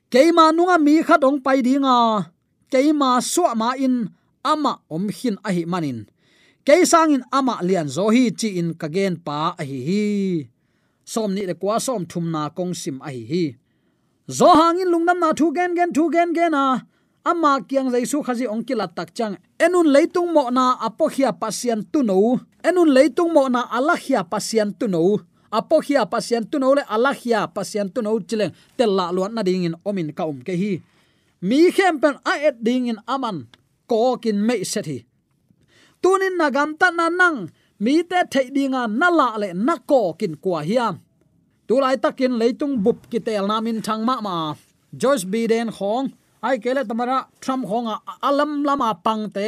Keima 0.10 0.50
nunga 0.50 0.78
mi 0.82 1.06
khat 1.06 1.22
ong 1.22 1.38
pai 1.46 1.62
dinga. 1.62 2.30
Keima 2.72 3.22
suwa 3.22 3.54
ma 3.54 3.70
in 3.78 4.10
ama 4.42 4.82
om 4.90 5.06
hin 5.14 5.38
a 5.46 5.54
hi 5.54 5.70
manin. 5.70 6.10
Keisang 6.66 7.14
in 7.14 7.24
ama 7.30 7.62
lian 7.62 7.86
zo 7.86 8.10
hi 8.10 8.34
chi 8.34 8.58
in 8.58 8.74
kagen 8.74 9.22
pa 9.22 9.54
a 9.54 9.64
hi. 9.70 9.80
Hi 9.90 10.06
som 11.06 11.30
ni 11.38 11.46
le 11.46 11.54
kwa 11.54 11.78
som 11.78 12.02
thum 12.10 12.34
na 12.34 12.50
kong 12.50 12.74
sim 12.74 12.98
a 13.06 13.14
hi. 13.14 13.22
Hi 13.32 13.44
zo 14.38 14.50
hangin 14.50 14.90
lungnam 14.90 15.22
na 15.22 15.30
thu 15.38 15.54
gen 15.54 15.78
gen 15.78 15.94
thu 15.94 16.10
gen 16.10 16.34
gen 16.34 16.58
a 16.58 16.82
ama 17.26 17.58
kyang 17.66 17.90
jaisu 17.90 18.22
khazi 18.22 18.46
ong 18.46 18.62
kilat 18.62 18.94
tak 18.94 19.10
chang. 19.18 19.42
Enun 19.58 19.90
leitung 19.90 20.30
mo 20.30 20.48
na 20.54 20.78
apo 20.78 21.10
hia 21.10 21.34
pasian 21.34 21.82
tu 21.82 22.06
no 22.06 22.38
enun 22.62 22.94
leitung 22.94 23.34
mo 23.34 23.50
na 23.50 23.66
ala 23.66 23.98
hia 23.98 24.22
pasian 24.22 24.70
tu 24.78 24.86
no 24.86 25.18
apo 25.50 25.82
hia 25.82 26.06
tu 26.52 26.62
no 26.62 26.78
le 26.78 26.86
ala 26.86 27.12
hia 27.18 27.50
pasian 27.50 27.90
tu 27.90 28.06
no 28.06 28.22
chileng. 28.22 28.54
Tel 28.78 28.94
la 28.94 29.10
luan 29.10 29.34
na 29.34 29.42
ding 29.42 29.66
in 29.66 29.76
omin 29.82 30.14
ka 30.14 30.30
um 30.30 30.40
ke 30.46 30.54
hi. 30.54 30.82
Mi 31.42 31.72
khem 31.74 32.00
pen 32.00 32.16
a 32.22 32.34
et 32.46 32.62
ding 32.64 32.88
in 32.88 33.02
aman. 33.08 33.50
Ko 33.90 34.18
kin 34.22 34.38
me 34.46 34.64
set 34.64 34.86
hi. 34.86 35.02
Tunin 36.02 36.38
nagam 36.38 36.78
ta 36.78 36.94
na 36.94 37.10
nang. 37.10 37.50
Mi 37.80 38.04
te 38.04 38.22
thei 38.30 38.54
dinga 38.54 38.86
na 38.88 39.10
le 39.42 39.50
nako 39.54 40.14
kin 40.20 40.38
kwa 40.38 40.62
hiam 40.62 41.02
tu 41.68 41.82
lai 41.82 41.98
takin 41.98 42.38
leitung 42.38 42.78
bup 42.84 43.10
kitel 43.10 43.50
namin 43.50 43.82
thangma 43.82 44.22
ma 44.22 44.54
ma. 44.54 44.56
George 44.96 45.26
Biden 45.26 45.74
khong 45.74 46.14
ai 46.46 46.58
kele 46.64 46.82
tamara 46.90 47.18
Trump 47.42 47.64
khonga 47.70 47.96
alam 48.22 48.52
lama 48.68 48.90
pangte 49.06 49.48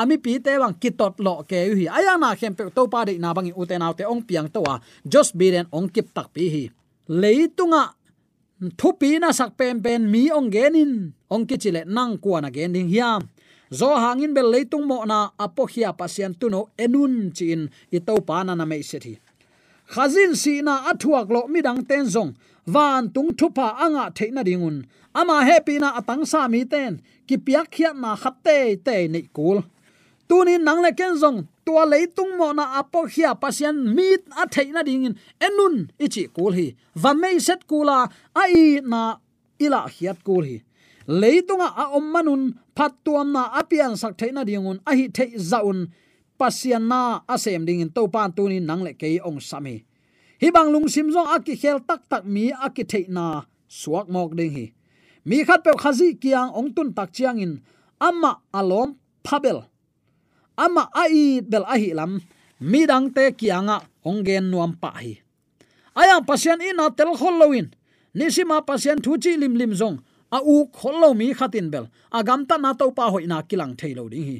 ami 0.00 0.16
pi 0.24 0.32
te 0.44 0.52
wang 0.62 0.74
kitot 0.82 1.14
lo 1.26 1.34
ke 1.50 1.58
hi 1.78 1.84
aya 1.98 2.16
na 2.22 2.28
khem 2.40 2.52
pe 2.58 2.62
to 2.76 2.82
pa 2.92 3.00
de 3.08 3.12
na 3.24 3.36
bangi 3.36 3.52
uten 3.60 3.84
autte 3.86 4.04
ong 4.12 4.22
piang 4.28 4.48
to 4.54 4.60
wa 4.66 4.74
Josh 5.12 5.32
Biden 5.38 5.66
ong 5.76 5.88
kip 5.94 6.08
tak 6.16 6.28
pi 6.34 6.44
hi 6.54 6.64
leitunga 7.20 7.82
thu 8.78 8.88
pi 9.00 9.10
na 9.22 9.28
sak 9.38 9.50
pen 9.58 9.76
pen 9.84 10.00
mi 10.12 10.22
ong 10.38 10.48
genin 10.54 10.92
ong 11.34 11.44
ki 11.48 11.56
chile 11.62 11.82
nang 11.96 12.16
kwa 12.22 12.38
na 12.40 12.48
gen 12.56 12.72
ding 12.74 12.88
hiam 12.94 13.20
zo 13.78 13.88
hangin 14.02 14.32
bel 14.36 14.48
leitung 14.54 14.86
mo 14.90 15.04
na 15.10 15.18
apo 15.44 15.62
khia 15.72 15.90
pasian 16.00 16.32
tuno 16.40 16.60
enun 16.84 17.14
chin 17.36 17.60
i 17.96 17.98
to 18.06 18.14
pa 18.28 18.36
na 18.46 18.52
na 18.56 18.64
me 18.70 18.80
se 18.90 18.98
thi 19.04 19.14
khazin 19.92 20.32
si 20.42 20.54
na 20.66 20.74
athuak 20.90 21.28
lo 21.34 21.40
mi 21.52 21.60
dang 21.66 21.80
ten 21.88 22.04
zong 22.14 22.32
van 22.74 23.02
tung 23.14 23.30
thupa 23.38 23.66
anga 23.84 24.04
theina 24.16 24.42
dingun 24.48 24.76
ama 25.20 25.42
happy 25.42 25.82
na 25.82 25.98
atang 25.98 26.22
sa 26.22 26.46
mi 26.46 26.62
ten, 26.62 27.02
ki 27.26 27.36
piak 27.42 27.66
khiat 27.74 27.94
na 27.98 28.14
khatte 28.14 28.78
te 28.86 28.96
nei 29.10 29.26
kul. 29.36 29.58
Tuni 30.28 30.54
nang 30.60 30.80
le 30.84 30.92
ken 30.92 31.16
zong, 31.18 31.38
tua 31.64 31.82
leitung 31.88 32.36
mo 32.38 32.52
na 32.52 32.78
apo 32.78 33.08
khia 33.08 33.34
pasien 33.34 33.76
mit 33.96 34.22
a 34.36 34.44
theina 34.46 34.80
dingin 34.86 35.18
enun 35.46 35.90
ichi 35.98 36.28
kul 36.36 36.52
hi. 36.58 36.66
Va 37.02 37.10
mei 37.16 37.36
set 37.46 37.66
kula 37.70 37.98
ai 38.42 38.78
na 38.84 39.18
ila 39.64 39.80
khiat 39.94 40.18
kul 40.26 40.44
hi. 40.44 40.58
Leitunga 41.08 41.68
a 41.82 41.84
om 41.96 42.06
manun 42.12 42.42
phat 42.76 42.92
tuam 43.04 43.32
na 43.32 43.42
apian 43.60 43.96
sak 43.96 44.14
theina 44.20 44.44
dingun 44.48 44.78
a 44.84 44.92
hi 44.98 45.08
thei 45.16 45.30
zaun 45.50 45.88
pasian 46.38 46.84
na 46.92 47.00
asem 47.34 47.64
ding 47.66 47.80
in 47.80 47.90
to 47.90 48.06
pan 48.14 48.30
tu 48.36 48.44
ni 48.48 48.60
nang 48.60 48.84
le 48.86 48.92
ke 48.92 49.18
ong 49.28 49.40
sami 49.40 49.76
hi 50.40 50.48
bang 50.54 50.68
lung 50.70 50.86
sim 50.94 51.08
zong 51.14 51.26
aki 51.34 51.54
khel 51.56 51.78
tak 51.88 52.06
tak 52.10 52.22
mi 52.34 52.44
aki 52.66 52.84
thei 52.84 53.04
na 53.08 53.24
suak 53.66 54.06
mok 54.12 54.36
ding 54.38 54.52
hi 54.52 54.66
mi 55.28 55.44
khat 55.46 55.60
pe 55.64 55.72
khazi 55.82 56.08
kiang 56.22 56.50
ong 56.58 56.70
tun 56.76 56.88
tak 56.96 57.12
chiang 57.16 57.38
in 57.44 57.52
ama 58.00 58.32
alom 58.58 58.96
phabel. 59.26 59.58
Ama 60.64 60.82
ai 61.02 61.40
bel 61.50 61.64
a 61.74 61.76
hi 61.82 61.92
lam. 61.98 62.12
Mi 62.70 62.80
dang 62.90 63.06
te 63.14 63.24
kianga 63.40 63.76
ong 64.08 64.24
gen 64.26 64.50
nuam 64.50 64.72
pa 64.82 64.90
hi. 64.98 65.20
Aya 66.00 66.16
pasien 66.28 66.58
ina 66.68 66.90
tel 66.98 67.12
kholloin 67.20 67.66
nisima 68.18 68.64
pasien 68.68 68.98
thu 69.04 69.12
chi 69.22 69.36
lim 69.36 69.54
lim 69.60 69.72
zong. 69.80 69.98
A 70.36 70.38
u 70.42 70.66
khollo 70.78 71.14
mi 71.20 71.34
khatin 71.38 71.68
bel. 71.72 71.86
Agam 72.18 72.40
ta 72.48 72.56
na 72.56 72.72
to 72.72 72.90
pa 72.96 73.04
hoina 73.12 73.38
kilang 73.48 73.74
thailo 73.78 74.04
ding 74.12 74.26
hi. 74.30 74.38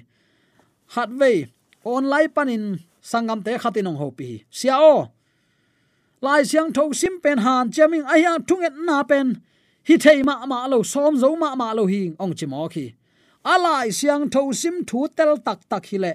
Hatway 0.95 1.37
online 1.85 2.33
panin 2.37 2.65
sangam 3.11 3.41
te 3.45 3.53
khatin 3.63 3.89
ong 3.91 4.01
hopi 4.03 4.31
sia 4.51 4.77
o. 4.81 5.13
Lai 6.25 6.43
siang 6.51 6.73
tho 6.75 6.91
sim 7.01 7.15
pen 7.23 7.39
han 7.45 7.71
chaming 7.75 8.07
aya 8.15 8.33
thunget 8.49 8.75
na 8.87 9.03
pen 9.11 9.29
hi 9.89 9.97
thei 9.97 10.23
ma 10.23 10.35
ma 10.47 10.67
lo, 10.67 10.83
som 10.83 11.17
zo 11.17 11.31
ma 11.43 11.55
ma 11.61 11.73
lo 11.73 11.87
hi 11.87 12.01
ong 12.23 12.35
chi 12.39 12.47
mo 12.47 12.69
khi. 12.69 12.87
Alai 13.53 13.89
siang 13.99 14.29
tho 14.35 14.53
sim 14.53 14.85
thu 14.89 15.09
tel 15.17 15.33
tak 15.47 15.61
tak 15.71 15.87
hi 15.91 15.99
le. 16.05 16.13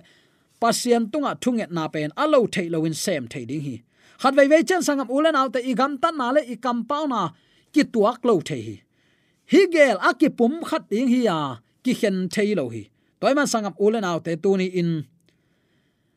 Pasien 0.62 1.04
tunga 1.12 1.32
thunget 1.44 1.72
na 1.72 1.88
pen. 1.94 2.12
Alo 2.24 2.40
thei 2.54 2.68
lo 2.74 2.86
in 2.86 2.94
sem 2.94 3.28
thei 3.28 3.46
ding 3.50 3.64
hi. 3.68 3.76
Hat 4.22 4.36
vei 4.38 4.48
vei 4.48 4.64
chen 4.70 4.82
sangam 4.88 5.10
ulen 5.10 5.36
autte 5.42 5.60
i 5.70 5.74
gam 5.80 5.98
tan 5.98 6.18
na 6.18 6.28
le, 6.36 6.42
i 6.54 6.56
kam 6.56 6.86
pau 6.90 7.06
na, 7.08 7.22
ki 7.74 7.84
tuak 7.94 8.20
lo 8.30 8.36
thei 8.50 8.62
hi. 8.68 8.76
Hi 9.52 9.62
gel 9.74 9.98
aki 10.10 10.30
pum 10.38 10.54
khat 10.70 10.84
ding 10.92 11.08
hi 11.14 11.22
ya, 11.30 11.38
ki 11.84 11.94
hen 12.02 12.30
thei 12.34 12.54
lo 12.60 12.70
hi. 12.70 12.84
Toy 13.20 13.34
man 13.34 13.48
sangam 13.54 13.76
ulen 13.86 14.06
autte 14.10 14.32
tu 14.44 14.58
ni 14.58 14.68
in. 14.82 14.92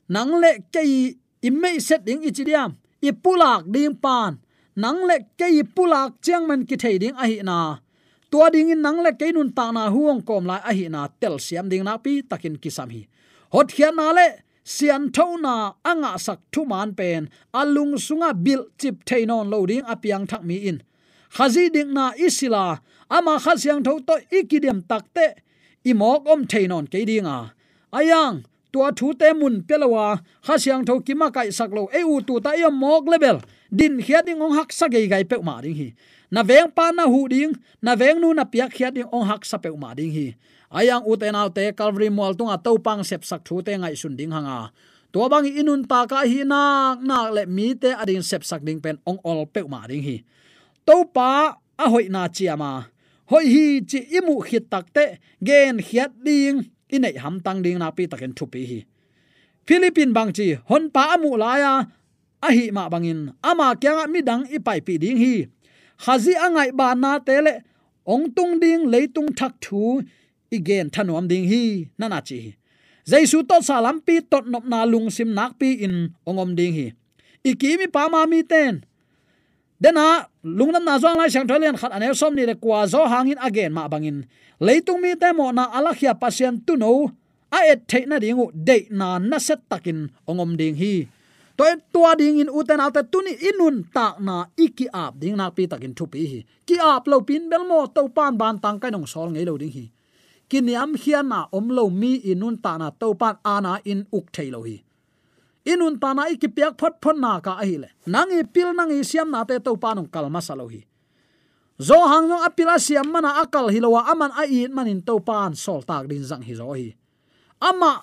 Nang 0.08 0.32
le 0.42 0.50
kei 0.74 1.16
imme 1.48 1.70
set 1.80 2.04
ding 2.04 2.20
ichidiam 2.28 2.76
ipulak 3.08 3.62
ding 3.72 3.96
pan 4.04 4.32
nang 4.76 5.08
le 5.08 5.16
ke 5.38 5.48
pulak 5.74 6.20
chiang 6.20 6.46
man 6.46 6.66
ki 6.68 6.76
thei 6.76 6.98
ding 6.98 7.16
a 7.16 7.24
hi 7.26 7.40
na. 7.42 7.78
Tua 8.30 8.50
ding 8.50 8.70
in 8.70 8.82
nang 8.82 9.02
le 9.02 9.12
ke 9.12 9.32
nun 9.32 9.50
ta 9.52 9.70
na 9.72 9.88
huong 9.90 10.20
kom 10.28 10.44
lai 10.44 10.60
a 10.70 10.72
hi 10.78 10.88
na 10.88 11.08
tel 11.20 11.38
siam 11.38 11.68
ding 11.68 11.84
na 11.84 11.96
pi 11.96 12.20
takin 12.30 12.56
kisam 12.62 12.92
hi. 12.92 13.02
Hot 13.52 13.68
khian 13.76 13.96
na 13.96 14.12
le, 14.12 14.26
sian 14.64 15.10
tho 15.16 15.36
na 15.36 15.54
anga 15.90 16.18
sak 16.18 16.40
thu 16.52 16.64
man 16.66 16.94
pen, 16.98 17.30
alung 17.54 17.94
sunga 18.06 18.30
bil 18.44 18.62
chip 18.78 18.96
theinon 19.08 19.48
loading 19.52 19.84
apiang 19.92 20.28
thak 20.30 20.42
mi 20.44 20.56
in. 20.68 20.82
Khazi 21.36 21.64
ding 21.72 21.94
na 21.96 22.12
isila, 22.26 22.80
ama 23.10 23.34
khasyang 23.44 23.82
tho 23.86 23.98
to 24.08 24.14
ikidem 24.38 24.82
takte 24.90 25.26
imok 25.90 26.26
om 26.32 26.44
theinon 26.44 26.84
ke 26.92 27.00
dinga. 27.08 27.38
Ayang, 27.98 28.44
tua 28.72 28.92
thu 28.98 29.14
te 29.14 29.32
mun 29.32 29.62
pelawa 29.68 30.20
khasyang 30.46 30.84
tho 30.86 31.00
kima 31.00 31.32
kai 31.32 31.48
saklo 31.58 31.88
e 31.98 32.02
u 32.04 32.20
tu 32.26 32.40
ta 32.44 32.52
yom 32.52 32.74
mok 32.82 33.06
level 33.06 33.40
din 33.76 34.00
khiat 34.00 34.24
ding 34.24 34.40
ong 34.40 34.56
hak 34.56 34.72
sa 34.72 34.88
gei 34.88 35.04
gai 35.12 35.24
pe 35.28 35.36
ma 35.44 35.60
ding 35.60 35.76
hi 35.76 35.88
na 36.32 36.40
veng 36.40 36.72
pa 36.72 36.88
na 36.96 37.04
hu 37.04 37.28
ding 37.28 37.52
na 37.84 37.92
veng 38.00 38.16
nu 38.16 38.32
na 38.32 38.48
piak 38.48 38.72
khiat 38.72 38.92
ding 38.96 39.08
ong 39.12 39.28
hak 39.28 39.44
sa 39.44 39.60
pe 39.60 39.68
ma 39.76 39.92
ding 39.92 40.12
hi 40.16 40.32
ayang 40.72 41.04
u 41.04 41.12
te 41.20 41.28
nau 41.28 41.52
te 41.52 41.64
calvary 41.76 42.08
mol 42.08 42.32
tunga 42.32 42.56
to 42.56 42.72
pang 42.80 43.04
sep 43.04 43.22
sak 43.28 43.44
thu 43.44 43.60
te 43.60 43.76
ngai 43.76 43.94
sun 44.00 44.16
ding 44.16 44.32
hanga 44.32 44.56
à. 44.64 44.72
to 45.12 45.20
bang 45.28 45.44
inun 45.60 45.84
ta 45.90 46.08
ka 46.08 46.24
hi 46.24 46.40
na 46.52 46.96
na 47.08 47.28
le 47.36 47.44
mi 47.46 47.76
te 47.76 47.92
ading 47.92 48.24
sep 48.24 48.42
sak 48.50 48.64
ding 48.66 48.80
pen 48.80 48.96
ong 49.04 49.20
ol 49.30 49.44
pe 49.44 49.60
ma 49.68 49.84
ding 49.90 50.02
hi 50.08 50.16
to 50.88 50.96
pa 51.14 51.60
a 51.76 51.86
hoi 51.92 52.08
na 52.08 52.22
chiama 52.36 52.72
hoi 53.30 53.44
hi 53.44 53.66
chi 53.90 54.00
imu 54.18 54.34
khit 54.48 54.64
takte 54.72 55.20
gen 55.44 55.84
khiat 55.86 56.10
ding 56.26 56.64
inei 56.88 57.14
ham 57.22 57.36
tang 57.44 57.60
ding 57.64 57.78
na 57.82 57.92
pi 57.96 58.08
taken 58.10 58.32
thu 58.38 58.46
pi 58.48 58.62
hi 58.70 58.80
philippine 59.66 60.12
bang 60.16 60.30
chi, 60.30 60.54
hon 60.70 60.84
pa 60.94 61.02
amu 61.14 61.34
la 61.42 61.52
ya 61.58 61.72
ahi 62.48 62.70
ma 62.76 62.88
bangin. 62.92 63.20
Ama 63.42 63.74
kyanga 63.82 64.04
mi 64.12 64.20
dang 64.28 64.42
i 64.56 64.58
pai 64.66 64.80
pi 64.86 64.94
ding 65.02 65.18
hi. 65.22 65.34
Khazi 66.04 66.32
angai 66.44 66.70
ba 66.78 66.94
na 67.02 67.18
tele 67.26 67.54
ong 68.12 68.24
tung 68.36 68.52
ding 68.62 68.82
leitung 68.92 69.30
thak 69.38 69.52
thu 69.64 70.02
igen 70.56 70.86
thanom 70.94 71.26
ding 71.30 71.46
hi. 71.50 71.64
Nana 71.98 72.20
chi. 72.28 72.40
Jaisu 73.10 73.38
to 73.48 73.56
salam 73.62 73.96
pi 74.06 74.14
tot 74.30 74.44
nop 74.52 74.64
na 74.72 74.78
lung 74.92 75.08
sim 75.16 75.30
nak 75.38 75.58
pi 75.60 75.68
in 75.86 76.14
ongom 76.28 76.50
ding 76.58 76.72
hi. 76.78 76.86
Ikimi 77.50 77.86
pa 77.94 78.02
ma 78.12 78.26
mi 78.26 78.42
ten. 78.42 78.82
Dena 79.82 80.26
lungnam 80.58 80.84
na 80.88 80.94
zong 81.02 81.16
lai 81.20 81.28
sang 81.28 81.46
tholian 81.46 81.76
khat 81.80 81.92
anew 81.92 82.14
som 82.20 82.32
ni 82.34 82.42
le 82.48 82.54
kwa 82.62 82.86
zo 82.92 83.04
hangin 83.12 83.38
again 83.38 83.72
ma 83.76 83.88
bangin. 83.92 84.26
Leitung 84.60 85.00
mi 85.04 85.14
te 85.14 85.28
mo 85.36 85.52
na 85.52 85.64
alakhia 85.76 86.12
pasien 86.18 86.54
tu 86.66 86.74
no 86.76 87.12
a 87.52 87.58
et 87.72 87.80
theina 87.86 88.16
dingu 88.18 88.50
de 88.52 88.88
na 88.90 89.18
na 89.18 89.38
set 89.38 89.60
takin 89.70 90.10
ongom 90.26 90.56
ding 90.60 90.74
hi 90.80 91.06
toy 91.56 91.72
tua 91.92 92.12
ding 92.14 92.38
in 92.40 92.50
uten 92.52 92.80
alta 92.80 93.02
tuni 93.02 93.32
inun 93.48 93.88
ta 93.94 94.14
na 94.20 94.46
iki 94.56 94.86
ap 94.92 95.16
ding 95.20 95.36
na 95.40 95.50
pi 95.50 95.66
takin 95.66 95.94
thu 95.96 96.04
pi 96.06 96.20
hi. 96.32 96.40
Ki 96.66 96.76
ap 96.78 97.08
lo 97.08 97.20
pin 97.28 97.48
bel 97.50 97.64
mo 97.64 97.86
to 97.88 98.08
pan 98.16 98.36
ban 98.40 98.60
tang 98.60 98.78
kai 98.80 98.90
nong 98.92 99.08
sol 99.08 99.32
ngei 99.32 99.46
lo 99.48 99.56
ding 99.56 99.72
hi. 99.72 99.84
Kiniam 100.50 100.94
hian 100.94 101.26
na 101.32 101.48
om 101.50 101.66
lo 101.72 101.88
mi 101.90 102.20
inun 102.32 102.56
ta 102.64 102.76
na 102.78 102.90
to 102.90 103.14
pan 103.20 103.36
ana 103.44 103.80
in 103.84 104.06
uk 104.12 104.26
thei 104.34 104.52
lo 104.54 104.60
hi. 104.68 104.76
Inun 105.66 105.98
ta 105.98 106.14
na 106.14 106.28
iki 106.30 106.46
piak 106.46 106.78
phot 106.78 107.00
phon 107.02 107.18
na 107.24 107.40
ka 107.40 107.58
hi 107.64 107.76
le. 107.82 107.88
Nang 108.06 108.30
i 108.30 108.44
pil 108.44 108.70
nang 108.76 108.92
i 108.92 109.02
siam 109.02 109.32
na 109.34 109.42
te 109.48 109.58
to 109.58 109.72
panong 109.74 110.08
kalma 110.12 110.40
sa 110.44 110.54
lo 110.54 110.68
hi. 110.68 110.84
Zo 111.76 111.98
hang 112.08 112.28
nong 112.28 112.44
apila 112.44 112.80
siam 112.80 113.08
mana 113.12 113.42
akal 113.42 113.68
hilowa 113.68 114.08
aman 114.12 114.32
a 114.32 114.44
in 114.48 114.72
manin 114.72 115.00
to 115.04 115.20
pan 115.20 115.52
sol 115.52 115.80
tak 115.84 116.08
din 116.08 116.24
zang 116.24 116.44
hi 116.44 116.54
zo 116.54 116.72
hi. 116.72 116.94
Ama 117.60 118.00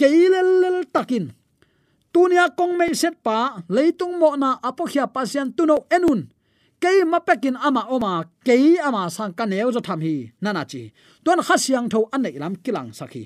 keilel 0.00 0.88
takin 0.88 1.43
tunia 2.14 2.46
kong 2.58 2.78
mei 2.78 2.94
set 2.94 3.14
pa, 3.26 3.38
leitung 3.68 4.14
mo 4.20 4.36
na 4.36 4.50
apokhia 4.62 5.06
pasian 5.14 5.48
tuno 5.56 5.76
enun. 5.90 6.30
Kei 6.82 7.02
mapekin 7.12 7.56
ama 7.66 7.82
oma, 7.94 8.12
kei 8.46 8.78
ama 8.78 9.10
sang 9.10 9.32
kaneu 9.38 9.72
zo 9.74 9.80
tham 9.80 10.00
hi 10.06 10.14
nana 10.42 10.62
chi 10.70 10.82
ton 11.24 11.40
khasiang 11.46 11.88
tho 11.92 12.00
anei 12.14 12.38
lam 12.42 12.54
kilang 12.64 12.90
sakhi. 12.98 13.24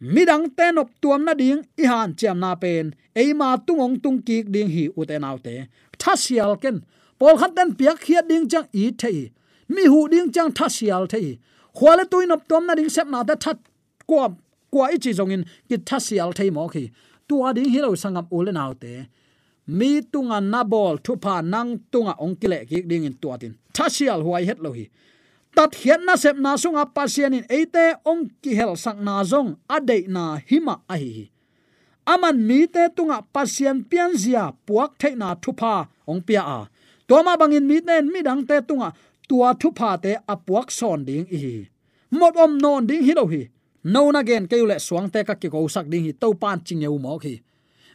Midang 0.00 0.46
tenop 0.56 0.88
tuam 1.02 1.24
na 1.26 1.34
ding 1.34 1.60
i 1.82 1.84
han 1.90 2.14
chiam 2.18 2.38
na 2.38 2.54
pen. 2.54 2.94
Eima 3.20 3.48
tungong 3.66 3.96
tung 4.02 4.22
kik 4.26 4.46
ding 4.54 4.70
hi 4.74 4.84
uten 5.00 5.24
autte 5.28 5.54
thasial 5.98 6.54
ken. 6.62 6.76
Pol 7.18 7.36
khat 7.40 7.52
den 7.56 7.74
piak 7.78 7.98
khiat 8.04 8.28
ding 8.30 8.48
chang 8.48 8.68
i 8.72 8.84
thei. 9.00 9.18
Mi 9.68 9.84
hu 9.92 10.08
ding 10.12 10.30
chang 10.34 10.50
thasial 10.58 11.04
thei. 11.12 11.38
Khwale 11.76 12.04
tuinop 12.10 12.42
tuam 12.48 12.62
na 12.66 12.74
ding 12.78 12.88
sep 12.88 13.08
na 13.08 13.22
da 13.28 13.34
that 13.34 13.58
kwa 14.06 14.24
kwa 14.70 14.92
ichi 14.94 15.10
zongin, 15.18 15.42
ki 15.68 15.76
thasial 15.88 16.30
thei 16.38 16.50
mo 16.50 16.68
khi 16.68 16.84
tua 17.28 17.48
ding 17.56 17.70
hilo 17.74 17.90
sangam 18.02 18.26
ulen 18.36 18.58
autte 18.64 18.92
mi 19.78 19.90
tunga 20.12 20.38
na 20.52 20.60
bol 20.72 20.94
thu 21.04 21.12
pa 21.24 21.34
nang 21.52 21.70
tunga 21.92 22.14
ongkile 22.24 22.58
ki 22.68 22.78
ding 22.90 23.04
in 23.08 23.16
tua 23.22 23.34
tin. 23.40 23.54
Thasial 23.74 24.20
huai 24.26 24.44
het 24.48 24.58
lo 24.64 24.70
hi 24.78 24.86
tat 25.58 25.74
hian 25.80 26.06
na 26.06 26.14
sep 26.22 26.36
na 26.44 26.52
sunga 26.62 26.84
pasian 26.96 27.34
in 27.38 27.46
eite 27.56 27.84
ong 28.10 28.22
ki 28.42 28.52
hel 28.58 28.72
sang 28.84 29.00
na 29.06 29.14
zong 29.30 29.50
ade 29.76 29.98
na 30.14 30.24
hima 30.48 30.74
a 30.92 30.94
hi 31.02 31.26
aman 32.12 32.36
mi 32.48 32.60
te 32.74 32.82
tunga 32.96 33.18
pasian 33.34 33.78
pian 33.90 34.12
zia 34.22 34.44
puak 34.66 34.90
the 35.00 35.10
na 35.20 35.28
thu 35.42 35.50
pa 35.60 35.74
ong 36.10 36.22
pia 36.26 36.42
a 36.58 36.60
toma 37.08 37.32
bangin 37.40 37.66
mi 37.70 37.76
nen 37.88 38.06
mi 38.12 38.20
dang 38.28 38.42
te 38.48 38.56
tunga 38.68 38.88
tua 39.28 39.48
thu 39.60 39.68
pa 39.78 39.90
te 40.04 40.12
apuak 40.32 40.68
son 40.78 41.00
ding 41.08 41.26
i 41.38 41.66
mot 42.18 42.34
om 42.44 42.52
non 42.62 42.86
ding 42.88 43.02
hi 43.06 43.12
lo 43.18 43.24
hi 43.32 43.42
no 43.84 44.10
na 44.10 44.22
gen 44.22 44.46
ke 44.46 44.56
le 44.56 44.78
suang 44.78 45.10
te 45.10 45.24
ka 45.24 45.34
ki 45.34 45.48
ko 45.48 45.68
sak 45.68 45.86
ding 45.88 46.04
hi 46.04 46.12
to 46.12 46.34
pan 46.34 46.60
ching 46.64 46.82
yeu 46.82 46.98
mo 46.98 47.18
khi. 47.18 47.40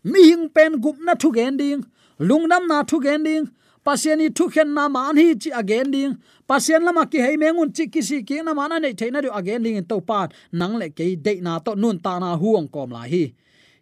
Mi 0.04 0.22
hing 0.30 0.50
pen 0.50 0.82
gup 0.82 0.98
na 1.00 1.14
thu 1.16 1.32
gen 1.32 1.58
ding, 1.58 1.82
lung 2.20 2.48
nam 2.48 2.68
na 2.68 2.84
thu 2.84 3.02
gen 3.02 3.24
ding 3.24 3.46
pasiani 3.86 4.30
thu 4.38 4.48
khen 4.54 4.74
na 4.74 4.88
man 4.88 5.18
hi 5.18 5.36
chi 5.36 5.52
again 5.52 5.92
ding, 5.92 6.18
pasien 6.48 6.84
lama 6.84 7.06
ki 7.06 7.20
hei 7.26 7.36
mengun 7.38 7.70
chi 7.76 7.88
ki 7.94 8.02
si 8.02 8.24
ki 8.24 8.42
na 8.44 8.54
mana 8.54 8.80
nei 8.80 8.94
theina 9.00 9.22
du 9.22 9.30
again 9.40 9.64
ding 9.64 9.84
to 9.86 10.00
pan, 10.02 10.30
nang 10.52 10.76
le 10.80 10.90
ke 10.90 11.16
de 11.26 11.34
na 11.42 11.60
to 11.60 11.76
nun 11.76 12.00
ta 12.00 12.20
na 12.20 12.36
huang 12.38 12.68
kom 12.68 12.92
la 12.92 13.04
hi. 13.14 13.34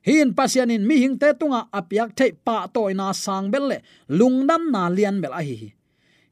Hin 0.01 0.33
pasianin 0.33 0.81
mi 0.89 0.95
hing 1.03 1.17
te 1.21 1.29
tunga 1.39 1.67
apiak 1.79 2.15
thei 2.17 2.31
pa 2.45 2.67
toina 2.73 3.13
sang 3.13 3.51
bel 3.53 3.65
le 3.71 3.77
lungnam 4.09 4.71
na 4.73 4.89
lian 4.89 5.21
bel 5.21 5.33
a 5.39 5.41
hi 5.49 5.73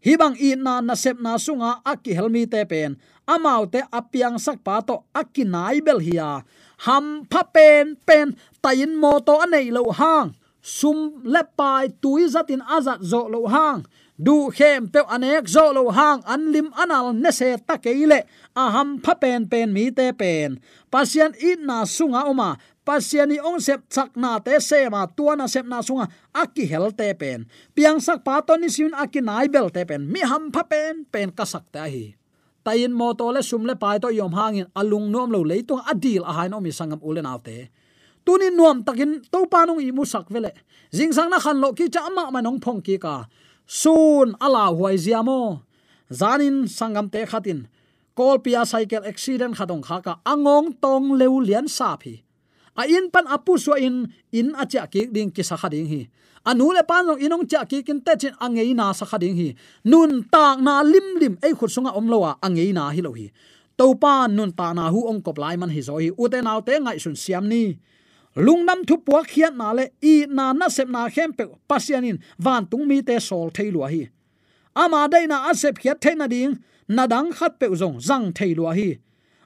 hibang 0.05 0.35
i 0.39 0.55
na 0.55 0.81
na 0.81 0.95
sep 0.95 1.19
na 1.19 1.35
sunga 1.35 1.83
aki 1.83 2.15
helmi 2.15 2.43
te 2.49 2.63
pen. 2.65 2.95
Amau 3.29 3.69
te 3.69 3.85
apiang 3.93 4.41
sak 4.41 4.63
pa 4.65 4.81
to 4.81 5.05
akinai 5.13 5.83
bel 5.85 6.01
hiya 6.01 6.41
ham 6.85 7.27
pha 7.29 7.43
pen 7.43 7.99
pen 8.07 8.33
tayin 8.63 8.95
mo 8.95 9.19
to 9.19 9.35
anei 9.43 9.69
lo 9.71 9.91
hang. 9.91 10.35
Sum 10.61 11.23
le 11.23 11.43
pai 11.57 11.87
tuizatin 12.01 12.63
azat 12.65 12.99
zo 13.03 13.27
lo 13.27 13.47
hang 13.47 13.83
du 14.19 14.51
khem 14.51 14.91
pe 14.91 14.99
anek 15.07 15.47
zo 15.47 15.71
lo 15.71 15.87
hang 15.95 16.19
an 16.27 16.51
lim 16.51 16.67
anal 16.75 17.15
ne 17.15 17.31
se 17.31 17.55
ta 17.67 17.79
keile 17.79 18.27
aham 18.51 18.99
pha 18.99 19.15
pen 19.15 19.47
pen 19.47 19.71
mi 19.71 19.87
te 19.91 20.11
pen. 20.11 20.59
Pasian 20.91 21.31
in 21.39 21.63
na 21.65 21.87
sunga 21.87 22.27
oma. 22.27 22.59
Pasiani 22.83 23.37
ong 23.39 23.63
sep 23.63 23.87
chak 23.87 24.11
na 24.19 24.39
te 24.43 24.59
se 24.59 24.89
ma 24.91 25.07
tua 25.07 25.39
na 25.39 25.47
sep 25.47 25.65
na 25.65 25.79
sunga. 25.79 26.11
Aki 26.35 26.63
hel 26.67 26.91
te 26.91 27.13
pen. 27.15 27.47
Piang 27.71 28.03
sak 28.03 28.27
pa 28.27 28.43
to 28.43 28.59
ni 28.59 28.67
sin 28.67 28.91
aki 28.91 29.23
nai 29.23 29.47
bel 29.47 29.71
te 29.71 29.87
pen. 29.87 30.03
Mi 30.03 30.19
ham 30.19 30.51
pha 30.51 30.63
pen 30.67 31.07
pen 31.07 31.31
ka 31.31 31.45
sak 31.47 31.71
ta 31.71 31.87
hi 31.87 32.19
tayin 32.69 32.93
mo 32.93 33.15
to 33.17 33.31
le 33.33 33.41
sum 33.41 33.65
le 33.65 33.73
pai 33.73 33.97
to 33.97 34.11
yom 34.13 34.35
hangin 34.35 34.67
alung 34.75 35.09
nom 35.09 35.31
lo 35.31 35.41
leitung 35.41 35.81
adil 35.89 36.21
a 36.27 36.31
hain 36.37 36.53
omi 36.53 36.69
sangam 36.69 36.99
ulen 37.01 37.25
autte 37.25 37.71
tuni 38.21 38.53
nuam 38.53 38.85
takin 38.85 39.23
to 39.31 39.49
panung 39.49 39.81
i 39.81 39.89
mu 39.89 40.05
sak 40.05 40.29
vele. 40.29 40.53
Jing 40.93 41.09
sang 41.09 41.29
na 41.33 41.39
khan 41.41 41.57
lo 41.57 41.73
ki 41.73 41.89
cha 41.89 42.05
ma 42.13 42.29
manong 42.29 42.61
phong 42.61 42.81
ki 42.81 43.01
ka 43.01 43.25
sun 43.69 44.33
ala 44.41 44.73
huai 44.73 44.97
ziamo 44.97 45.61
zanin 46.09 46.65
sangam 46.65 47.05
te 47.05 47.21
khatin. 47.29 47.69
Kol 48.17 48.41
pia 48.41 48.65
cycle 48.65 49.05
accident 49.05 49.53
khatong 49.53 49.85
khaka 49.85 50.17
angong 50.25 50.73
tong 50.81 51.13
leu 51.13 51.37
lian 51.37 51.69
sa 51.69 51.93
phi. 51.93 52.25
A 52.73 52.89
in 52.89 53.13
pan 53.13 53.29
apu 53.29 53.61
so 53.61 53.77
in 53.77 54.09
in 54.33 54.57
acha 54.57 54.89
ki 54.89 55.13
ding 55.13 55.29
ki 55.29 55.45
sa 55.45 55.53
kha 55.53 55.69
ding 55.69 55.85
hi. 55.85 56.09
Anu 56.49 56.73
le 56.73 56.81
pan 56.81 57.05
long 57.05 57.21
inong 57.21 57.45
cha 57.45 57.63
ki 57.69 57.85
kin 57.85 58.01
te 58.01 58.17
chin 58.17 58.33
angei 58.41 58.73
na 58.73 58.89
sa 58.91 59.05
kha 59.05 59.21
ding 59.21 59.37
hi. 59.37 59.53
Nun 59.85 60.25
ta 60.33 60.57
na 60.57 60.81
lim 60.81 61.21
lim 61.21 61.37
ei 61.45 61.53
khut 61.53 61.69
sunga 61.69 61.93
omlowa 61.93 62.41
angei 62.41 62.73
na 62.73 62.89
hi 62.89 63.05
lo 63.05 63.13
hi. 63.13 63.29
To 63.77 63.93
pan 63.95 64.33
nun 64.33 64.51
ta 64.51 64.73
na 64.73 64.89
hu 64.89 65.05
ong 65.05 65.21
kop 65.21 65.37
lai 65.37 65.55
man 65.61 65.69
hi 65.69 65.81
zo 65.85 66.01
hi. 66.01 66.09
U 66.09 66.25
te 66.27 66.41
ngai 66.41 66.97
sun 66.97 67.15
siam 67.15 67.45
ni 67.45 67.77
lungnam 68.45 68.79
thu 68.87 68.95
puak 69.05 69.25
khiat 69.31 69.53
na 69.61 69.69
le, 69.77 69.85
i 70.01 70.25
na 70.37 70.45
na 70.53 70.67
sep 70.75 70.87
na 70.95 71.09
khem 71.15 71.31
pe 71.37 71.43
pasianin 71.69 72.17
van 72.45 72.65
tung 72.71 72.85
mi 72.89 73.01
te 73.01 73.19
sol 73.19 73.47
thei 73.55 73.69
lu 73.75 73.81
hi. 73.93 74.01
Ama 74.75 75.07
dai 75.13 75.25
na 75.31 75.37
asep 75.49 75.75
khiat 75.81 75.99
the 76.01 76.15
na 76.15 76.27
ding, 76.27 76.53
na 76.87 77.03
dang 77.07 77.31
khat 77.37 77.59
pe 77.59 77.67
zong 77.81 77.97
zang 78.07 78.27
thei 78.37 78.53
lu 78.53 78.65
hi. 78.77 78.89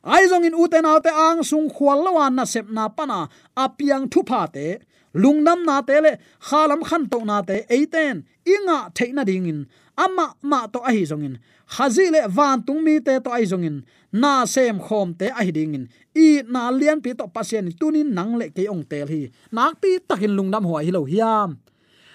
Ai 0.04 0.24
zong 0.32 0.46
in 0.46 0.54
uten 0.64 0.86
te 1.06 1.12
ang 1.28 1.44
sung 1.44 1.70
khwal 1.76 2.00
lawan 2.06 2.36
na 2.36 2.46
sep 2.46 2.70
na 2.70 2.88
pana 2.88 3.20
apiang 3.58 4.06
thu 4.12 4.22
pha 4.30 4.48
te. 4.56 4.68
Lungnam 5.16 5.66
na 5.66 5.82
te 5.82 6.02
le 6.02 6.18
khalam 6.48 6.82
khan 6.84 7.04
to 7.12 7.20
na 7.30 7.42
te 7.42 7.58
eiten 7.76 8.26
inga 8.54 8.78
theina 8.96 9.24
ding 9.26 9.46
in 9.52 9.60
ama 9.98 10.36
ma 10.42 10.68
to 10.68 10.80
ahi 10.80 11.04
zongin. 11.06 11.36
In 11.36 11.40
khazi 11.68 12.12
le 12.12 12.28
van 12.28 12.64
tung 12.64 12.84
mi 12.84 13.00
te 13.00 13.20
to 13.20 13.30
ai 13.32 13.44
zongin. 13.44 13.84
Na 14.12 14.46
sem 14.46 14.80
khom 14.80 15.18
te 15.18 15.30
ahi 15.30 15.52
dingin. 15.52 15.88
In 16.16 16.46
i 16.46 16.52
na 16.54 16.70
lian 16.70 17.02
pi 17.02 17.14
to 17.14 17.28
pasien 17.28 17.72
tunin 17.80 18.14
nang 18.14 18.38
le 18.38 18.50
ke 18.50 18.68
ong 18.70 18.84
tel 18.84 19.08
hi. 19.08 19.32
Nak 19.52 19.82
pi 19.82 20.00
takin 20.08 20.36
lungnam 20.38 20.66
huai 20.66 20.86
hi 20.86 20.92
lo 20.92 21.06
hiam. 21.06 21.58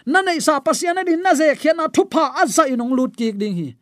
Na 0.07 0.23
nei 0.23 0.41
sa 0.41 0.61
pasian 0.61 1.05
din 1.05 1.21
na 1.23 1.35
ze 1.35 1.55
khiana 1.55 1.85
na 1.93 2.05
pha 2.13 2.33
azza 2.43 2.65
inong 2.65 2.97
lut 2.97 3.17
ki 3.17 3.33
ding 3.33 3.57
hi. 3.57 3.77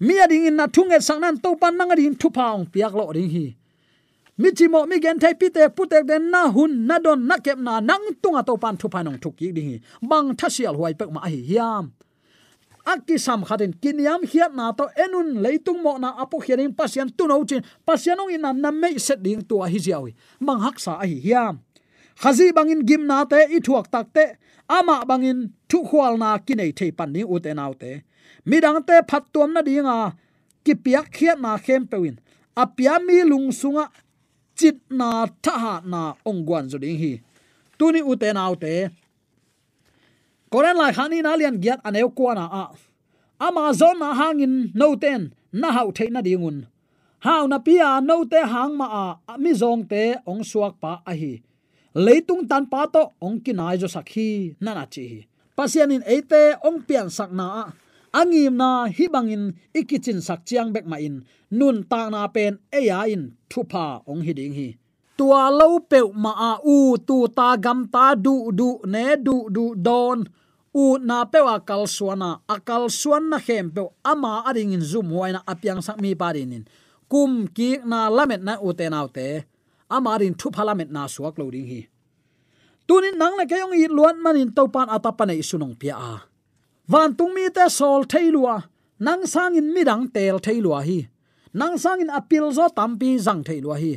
Mi 0.00 0.14
ding 0.28 0.46
in 0.46 0.56
na 0.56 0.66
thunge 0.66 0.98
sangnan 1.02 1.42
to 1.42 1.56
pan 1.56 1.76
nang 1.76 1.90
ading 1.90 2.14
thupa 2.14 2.54
ong 2.54 2.66
piak 2.66 2.94
lo 2.94 3.12
ding 3.12 3.30
hi. 3.30 3.56
Mi 4.38 4.52
chi 4.52 4.68
mo 4.68 4.86
mi 4.86 5.00
gen 5.00 5.18
thai 5.18 5.34
pi 5.34 5.48
te 5.50 5.68
pu 5.68 5.86
den 5.90 6.30
na 6.30 6.48
hun 6.54 6.86
na 6.86 6.98
don 6.98 7.26
na 7.26 7.36
kep 7.36 7.58
na 7.58 7.80
nang 7.80 8.04
tunga 8.22 8.42
to 8.46 8.56
pan 8.56 8.76
thupa 8.76 9.02
nong 9.04 9.18
thuk 9.18 9.36
ki 9.36 9.52
ding 9.52 9.70
hi. 9.72 9.78
Bang 10.02 10.36
thasial 10.36 10.76
huai 10.76 10.94
pek 10.94 11.10
ma 11.10 11.20
hi 11.26 11.42
hiam 11.50 11.92
akisam 12.84 13.44
khatin 13.44 13.72
kiniam 13.82 14.22
hiat 14.24 14.52
na 14.54 14.72
to 14.72 14.88
enun 14.96 15.42
leitung 15.42 15.82
mo 15.82 15.98
na 15.98 16.16
apo 16.16 16.40
hianin 16.40 16.72
pasian 16.74 17.10
tuno 17.16 17.44
chin 17.44 17.62
pasianong 17.86 18.32
ina 18.32 18.52
na 18.52 18.70
me 18.70 18.98
set 18.98 19.22
ding 19.22 19.42
tu 19.42 19.62
a 19.62 19.68
hi 19.68 19.78
jiawi 19.78 20.14
mang 20.40 20.60
haksa 20.60 20.92
a 21.00 21.06
hi 21.06 21.18
hiam. 21.20 21.60
Khazi 22.20 22.52
bangin 22.52 22.84
gim 22.88 23.06
na 23.06 23.24
te 23.24 23.40
i 23.56 23.58
thuak 23.60 23.86
tak 23.90 24.12
te, 24.12 24.24
ama 24.68 25.04
bangin 25.08 25.38
thu 25.68 25.78
khwal 25.88 26.18
na 26.22 26.38
kinai 26.46 26.72
thei 26.78 26.90
pan 26.98 27.12
ni 27.12 27.22
u 27.24 27.36
te 27.44 27.50
nau 27.54 27.72
te. 27.82 28.02
Midang 28.48 28.80
te 28.88 28.96
phat 29.08 29.24
tuam 29.32 29.50
na 29.54 29.60
dinga 29.62 30.12
ki 30.64 30.74
piak 30.84 31.06
khiat 31.14 31.38
na 31.40 31.56
khem 31.64 31.82
pewin 31.90 32.16
apia 32.62 32.94
mi 33.06 33.22
lung 33.30 33.48
sunga, 33.60 33.84
chit 34.58 34.76
na 34.90 35.26
tha 35.44 35.80
na 35.92 36.00
ongwan 36.28 36.68
zo 36.70 36.78
ding 36.84 36.98
hi. 37.02 37.12
Tuni 37.78 38.00
u 38.10 38.12
te 38.16 38.28
nau 38.32 38.54
te 38.54 38.72
koran 40.52 40.76
lai 40.80 40.92
khani 40.96 41.18
na 41.22 41.32
lian 41.40 41.56
giat 41.62 41.80
aneu 41.88 42.08
kuana 42.18 42.44
a 42.62 42.64
amazon 43.46 43.96
na 44.02 44.08
hangin 44.20 44.54
no 44.74 44.88
ten 45.02 45.32
na 45.52 45.72
hau 45.72 45.90
the 45.90 46.06
na 46.10 46.20
dingun. 46.22 46.66
Hau 47.20 47.46
na 47.46 47.58
pia 47.58 48.00
no 48.00 48.24
te 48.24 48.40
hang 48.52 48.76
ma 48.76 48.86
a 49.28 49.38
mi 49.38 49.52
zong 49.52 49.88
te 49.88 50.14
ong 50.26 50.42
suak 50.50 50.74
pa 50.80 51.02
a 51.06 51.12
hi. 51.14 51.42
Leitung 51.94 52.48
tan 52.48 52.66
pa 52.66 52.86
to 52.86 53.02
ong 53.20 53.40
kinai 53.44 53.76
jo 53.80 53.86
sakhi 53.86 54.56
na 54.60 54.74
na 54.74 54.84
chi 54.86 55.26
pasianin 55.56 56.02
ate 56.06 56.56
ong 56.64 56.80
pian 56.86 57.10
sak 57.10 57.30
na 57.32 57.46
a. 57.62 57.64
Angim 58.20 58.54
na 58.56 58.86
hi 58.96 59.06
bangin 59.14 59.44
ikichin 59.74 60.20
sak 60.26 60.40
chiang 60.46 60.72
bek 60.74 60.86
ma 60.86 60.96
in. 60.96 61.16
Nun 61.50 61.76
ta 61.90 62.08
na 62.08 62.26
pen 62.34 62.58
eya 62.72 63.04
in 63.14 63.36
thupa 63.50 64.02
ong 64.10 64.22
hi 64.26 64.32
ding 64.32 64.54
hi 64.54 64.68
tua 65.20 65.52
lo 65.52 65.84
pe 65.84 66.00
ma 66.16 66.32
a 66.32 66.52
u, 66.64 66.96
tu 66.96 67.28
ta 67.28 67.48
gam 67.60 67.84
ta 67.92 68.16
du 68.16 68.48
du 68.58 68.80
ne 68.92 69.20
du 69.20 69.36
du 69.52 69.64
don. 69.76 70.24
U 70.72 70.96
na 71.08 71.28
pewa 71.28 71.60
kal 71.68 71.84
suana 71.84 72.40
akal 72.48 72.88
suan 72.88 73.28
na 73.28 73.38
hem 73.46 73.68
pe 73.74 73.82
ama 74.12 74.32
ading 74.48 74.72
in 74.72 74.80
zoom 74.90 75.12
huaina 75.12 75.40
apyang 75.52 75.82
sak 75.84 76.00
mi 76.00 76.16
parinin 76.16 76.64
kum 77.10 77.50
ki 77.56 77.82
na 77.90 78.08
lamet 78.16 78.40
na 78.46 78.54
u 78.62 78.70
te 78.72 78.86
ute 78.86 78.92
naute 78.94 79.28
ama 79.90 80.16
rin 80.20 80.34
thu 80.40 80.48
phalamet 80.56 80.88
na 80.94 81.02
suak 81.14 81.34
lo 81.40 81.50
ding 81.50 81.68
hi. 81.72 81.80
Tunin 82.88 83.18
nang 83.20 83.34
na 83.36 83.44
kayong 83.50 83.74
i 83.76 83.90
luan 83.90 84.16
manin 84.24 84.54
topan 84.56 84.88
atapane 84.88 85.34
isunong 85.42 85.74
pia 85.80 85.94
a. 85.98 86.14
Van 86.88 87.10
tung 87.18 87.34
mi 87.36 87.44
te 87.56 87.66
sol 87.68 88.06
thailua 88.12 88.56
nang 89.06 89.26
sangin 89.32 89.68
midang 89.74 90.08
tel 90.14 90.38
thailua 90.46 90.80
hi. 90.88 91.00
Nang 91.60 91.74
sangin 91.82 92.14
apil 92.18 92.46
zo 92.56 92.70
tampi 92.70 93.18
zang 93.26 93.42
thailua 93.42 93.76
hi 93.82 93.92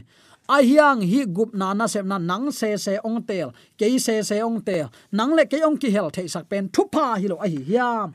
a 0.49 0.62
hiang 0.62 1.01
hi 1.01 1.25
gup 1.25 1.53
na 1.53 1.73
na 1.73 1.88
sem 1.88 2.08
na 2.08 2.17
nang 2.17 2.51
se 2.51 2.77
se 2.77 2.99
ong 3.03 3.23
tel 3.23 3.53
ke 3.77 3.99
se 3.99 4.21
se 4.23 4.41
ong 4.41 4.62
tel, 4.62 4.91
nang 5.12 5.36
le 5.36 5.45
ke 5.45 5.63
ong 5.63 5.77
ki 5.77 5.89
hel 5.89 6.10
thei 6.10 6.27
sak 6.27 6.49
pen, 6.49 6.69
thu 6.73 6.84
pa 6.91 7.15
hi 7.15 7.27
lo 7.27 7.38
a 7.39 7.47
hi 7.47 7.60
hiam. 7.69 8.13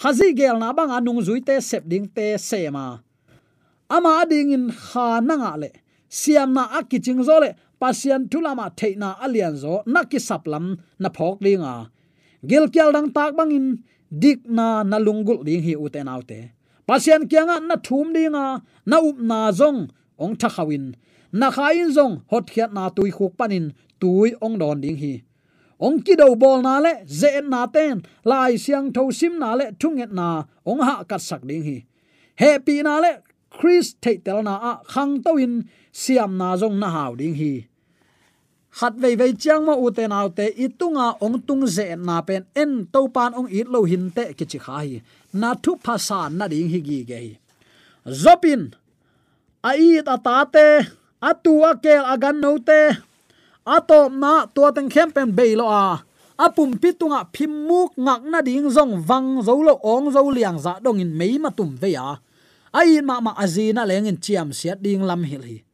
Khazi 0.00 0.36
gel 0.36 0.58
na 0.58 0.72
bang 0.72 0.90
anung 0.90 1.20
zui 1.20 1.40
te 1.44 1.60
sep 1.60 1.84
ding 1.88 2.08
te 2.08 2.36
se 2.38 2.70
ma. 2.70 2.98
Ama 3.90 4.26
ding 4.28 4.52
in 4.52 4.70
kha 4.72 5.20
nanga 5.20 5.56
le, 5.56 5.70
siam 6.08 6.52
na 6.54 6.64
akiching 6.78 7.22
zo 7.24 7.40
le 7.40 7.50
pasian 7.80 8.28
thulama 8.30 8.66
theina 8.78 9.08
alian 9.24 9.54
zo 9.56 9.82
naki 9.86 10.18
saplam 10.28 10.78
na 10.98 11.08
phok 11.16 11.36
linga 11.44 11.74
gil 12.48 12.64
kyal 12.74 12.90
dang 12.92 13.08
tak 13.16 13.36
bangin 13.36 13.66
dik 14.22 14.40
na 14.56 14.66
na 14.90 14.96
lungul 15.06 15.44
ding 15.46 15.62
hi 15.66 15.74
uten 15.84 16.08
autte 16.08 16.40
pasian 16.88 17.22
kyanga 17.30 17.56
na 17.68 17.76
thum 17.86 18.06
dinga 18.16 18.46
na 18.90 18.96
up 19.08 19.18
na 19.30 19.38
zong, 19.58 19.80
ong 20.22 20.34
thakhawin 20.40 20.96
na 21.40 21.48
khain 21.56 21.88
zong 21.96 22.14
hot 22.30 22.44
khiat 22.52 22.70
na 22.76 22.84
tui 22.96 23.10
khuk 23.16 23.32
panin 23.38 23.66
tui 24.00 24.28
ong 24.44 24.56
don 24.60 24.80
ding 24.84 24.98
hi. 25.02 25.14
Ong 25.86 26.00
ki 26.04 26.14
do 26.20 26.28
bol 26.42 26.58
na 26.66 26.74
le, 26.84 26.92
ze 27.20 27.30
na 27.52 27.66
ten, 27.74 28.02
lai 28.30 28.56
siang 28.64 28.88
tho 28.94 29.02
sim 29.18 29.34
na 29.42 29.50
le 29.58 29.66
thunget 29.80 30.12
na 30.18 30.28
ong 30.70 30.82
ha 30.86 30.94
kat 31.10 31.20
sak 31.28 31.42
ding 31.48 31.64
hi. 31.68 31.76
Happy 32.42 32.76
na 32.86 32.94
le, 33.04 33.12
chris 33.50 33.94
te 34.02 34.12
tel 34.24 34.40
na 34.48 34.54
a 34.70 34.72
khang 34.92 35.14
to 35.24 35.36
in, 35.44 35.54
siam 35.92 36.32
na 36.40 36.56
zong 36.60 36.76
na 36.82 36.88
haw 36.96 37.12
ding 37.20 37.36
hi. 37.40 37.52
Khat 38.78 38.94
vei 39.02 39.14
vei 39.20 39.32
chiang 39.42 39.64
ma 39.68 39.74
u 39.84 39.90
te 39.96 40.04
nau 40.08 40.28
te 40.38 40.46
itunga 40.64 41.06
ong 41.24 41.38
tung 41.46 41.64
ze 41.76 41.86
na 42.08 42.20
pen, 42.28 42.42
en 42.62 42.72
to 42.92 43.08
pan 43.14 43.32
ong 43.38 43.48
it 43.58 43.68
lo 43.74 43.80
hin 43.90 44.10
te 44.16 44.24
ki 44.38 44.44
chi 44.50 44.58
khai 44.66 44.90
na 45.40 45.54
thu 45.62 45.72
phasa 45.84 46.20
na 46.38 46.44
ding 46.52 46.68
hi 46.72 46.80
gi 46.88 46.98
ge 47.10 47.20
zopin 48.22 48.62
ai 49.62 50.00
ta 50.06 50.16
ta 50.26 50.44
te 50.54 50.66
atua 51.20 51.78
kel 51.80 52.04
agan 52.04 52.40
no 52.40 52.58
te. 52.58 52.96
Ato 53.66 54.08
na 54.08 54.46
to 54.46 54.62
teng 54.70 54.90
khem 54.90 55.10
pen 55.10 55.30
be 55.34 55.56
lo 55.56 55.66
a. 55.66 56.02
Apum 56.36 56.76
pitunga 56.76 57.24
phimuk 57.32 57.96
ngak 57.96 58.22
na 58.28 58.38
ding 58.44 58.68
zong 58.68 59.00
wang 59.08 59.40
zo 59.40 59.56
lo 59.56 59.80
ong 59.80 60.12
zo 60.12 60.20
liang 60.28 60.60
za 60.60 60.76
dong 60.84 61.00
in 61.00 61.16
mei 61.16 61.40
ma 61.40 61.48
tum 61.48 61.72
ve 61.80 61.96
ya 61.96 62.20
ai 62.76 63.00
ma 63.00 63.24
ma 63.24 63.32
azina 63.40 63.88
leng 63.88 64.04
in 64.04 64.20
chiam 64.20 64.52
siat 64.52 64.84
ding 64.84 65.00
lam 65.00 65.24
hil 65.24 65.40
hi 65.40 65.64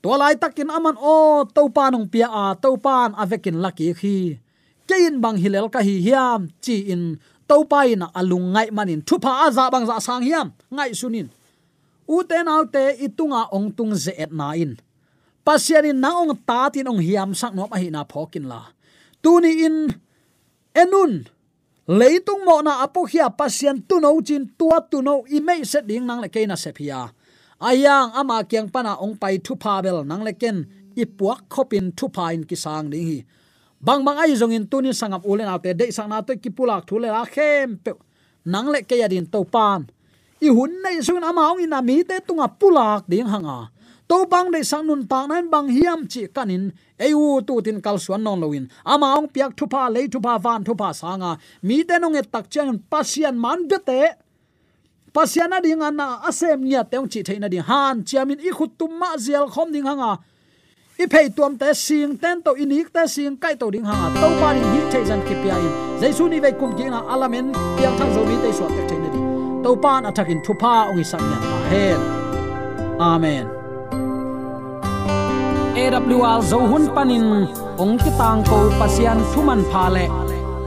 to 0.00 0.08
lai 0.16 0.32
takin 0.40 0.72
aman 0.72 0.96
o 0.96 1.44
to 1.44 1.68
panong 1.68 2.08
pia 2.08 2.24
a 2.24 2.56
to 2.56 2.80
pan 2.80 3.12
avekin 3.20 3.60
laki 3.60 3.92
khi. 3.92 4.40
Kein 4.88 5.20
bang 5.20 5.36
hilel 5.36 5.68
ka 5.68 5.84
hi 5.84 6.00
hiam, 6.00 6.48
chi 6.64 6.88
in 6.88 7.20
to 7.44 7.60
pai 7.68 7.92
na 7.92 8.08
alung 8.16 8.56
ngai 8.56 8.72
manin. 8.72 9.04
Thupa 9.04 9.44
aza 9.44 9.68
bang 9.68 9.84
za 9.84 10.00
sang 10.00 10.24
hiam, 10.24 10.56
ngai 10.72 10.96
sunin 10.96 11.28
u 12.08 12.24
te 12.24 12.84
itunga 13.06 13.52
ong 13.52 13.68
tung 13.76 13.94
ze 13.94 14.12
et 14.16 14.32
na 14.32 14.56
in. 14.56 14.80
Pasianin 15.44 16.00
na 16.00 16.10
ong 16.20 16.34
ta 16.48 16.68
tin 16.72 16.88
ong 16.88 17.00
hiam 17.04 17.36
sak 17.36 17.52
no 17.54 17.68
ma 17.68 17.76
hi 17.76 17.88
na 17.92 18.04
phokin 18.04 18.48
la. 18.48 18.72
Tuni 19.22 19.52
in, 19.66 19.92
enun, 20.72 21.28
leitung 21.88 22.44
mo 22.44 22.60
na 22.60 22.84
apokhia 22.84 23.28
pasian 23.32 23.84
tu 23.88 24.00
no 24.00 24.16
chin 24.20 24.48
tua 24.58 24.80
tu 24.90 25.02
no 25.02 25.24
i 25.28 25.40
mei 25.40 25.64
set 25.64 25.86
ding 25.88 26.06
nang 26.06 26.20
le 26.20 26.28
keina 26.28 26.56
sepia 26.56 27.10
ayang 27.58 28.14
ama 28.14 28.46
kyang 28.46 28.70
pana 28.70 28.94
ong 29.02 29.18
pai 29.18 29.42
thu 29.42 29.58
pa 29.58 29.82
bel 29.82 30.06
nang 30.06 30.22
leken 30.22 30.66
ipuak 30.94 31.50
khopin 31.50 31.90
thu 31.96 32.06
pa 32.08 32.30
in 32.30 32.46
kisang 32.46 32.90
ding 32.90 33.06
hi. 33.06 33.18
Bang 33.78 34.02
bang 34.02 34.18
ai 34.18 34.34
zong 34.34 34.54
in 34.54 34.66
tunin 34.66 34.94
sangap 34.94 35.22
ulen 35.22 35.46
autte 35.46 35.74
de 35.74 35.90
sang 35.90 36.10
na 36.10 36.22
to 36.22 36.34
kipulak 36.34 36.86
thule 36.86 37.06
la 37.10 37.24
khem 37.24 37.78
pe 37.78 37.92
nang 38.44 38.70
le 38.70 38.82
ke 38.82 38.98
yadin 38.98 39.26
to 39.26 39.44
pan 39.44 39.86
i 40.40 40.48
hun 40.48 40.72
nei 40.82 41.00
sung 41.00 41.22
ama 41.22 41.52
ong 41.52 41.60
ina 41.66 41.80
mi 41.82 42.02
te 42.04 42.20
tunga 42.26 42.48
pulak 42.48 43.04
ding 43.08 43.26
hanga. 43.26 43.70
To 44.08 44.24
bang 44.24 44.50
de 44.50 44.64
sang 44.64 44.86
nun 44.86 45.06
ta 45.06 45.26
nan 45.26 45.50
bang 45.50 45.68
hiam 45.68 46.08
chi 46.08 46.26
kanin 46.26 46.72
eu 46.98 47.40
tu 47.46 47.60
tin 47.60 47.80
kal 47.80 47.98
suan 47.98 48.22
non 48.22 48.40
loin 48.40 48.64
ama 48.84 49.18
ong 49.18 49.28
piak 49.28 49.52
thu 49.56 49.66
pa 49.66 49.88
le 49.88 50.08
thu 50.08 50.20
pa, 50.20 50.38
van 50.38 50.64
thu 50.64 50.74
pa 50.74 50.92
sanga. 50.92 51.38
Mi 51.62 51.84
te 51.84 51.98
nong 51.98 52.16
e 52.16 52.22
tak 52.22 52.50
chang 52.50 52.78
pasian 52.90 53.36
man 53.36 53.68
de 53.68 53.78
te. 53.78 54.02
Pasiana 55.12 55.60
ding 55.60 55.82
ana, 55.82 56.20
asem 56.28 56.60
nya 56.62 56.84
teong 56.84 57.08
chi 57.10 57.22
theina 57.22 57.48
ding. 57.48 57.62
Han, 57.62 58.04
chiamin 58.04 58.40
i 58.40 58.50
khut 58.52 58.78
tum 58.78 58.98
ma 58.98 59.16
zial 59.16 59.48
khom 59.50 59.72
ding 59.72 59.84
hanga. 59.84 60.18
I 60.98 61.06
phei 61.06 61.28
tuam 61.30 61.58
te 61.58 61.72
sing, 61.74 62.18
ten 62.18 62.42
to 62.42 62.54
inik 62.54 62.92
te 62.92 63.06
sing, 63.06 63.36
kai 63.36 63.54
to 63.54 63.70
ding 63.70 63.84
hanga. 63.84 64.20
To 64.20 64.28
pa 64.40 64.52
ding 64.52 64.68
hi 64.74 64.80
thei 64.92 65.04
zan 65.04 65.20
ki 65.26 65.34
pia 65.42 65.56
in 65.58 65.72
jaisu 66.00 66.28
ni 66.28 66.38
ve 66.40 66.52
kum 66.52 66.76
ki 66.76 66.84
na 66.90 67.00
alamen, 67.12 67.52
piang 67.76 67.96
thang 67.98 68.14
zo 68.14 68.24
mi 68.24 68.36
te 68.42 68.52
suat 68.52 68.70
te 68.76 68.82
thein 68.88 69.07
to 69.64 69.70
pan 69.82 70.02
athakin 70.08 70.40
thupa 70.44 70.74
ongi 70.90 71.04
sang 71.10 71.24
nya 71.30 71.38
na 71.42 71.58
hen 71.70 72.00
amen 73.10 73.46
AWR 75.78 76.40
zo 76.50 76.58
hun 76.70 76.84
panin 76.94 77.46
ong 77.82 77.94
ki 78.02 78.10
tang 78.18 78.42
ko 78.50 78.58
pasian 78.78 79.18
thuman 79.30 79.62
pha 79.70 79.84
le 79.94 80.06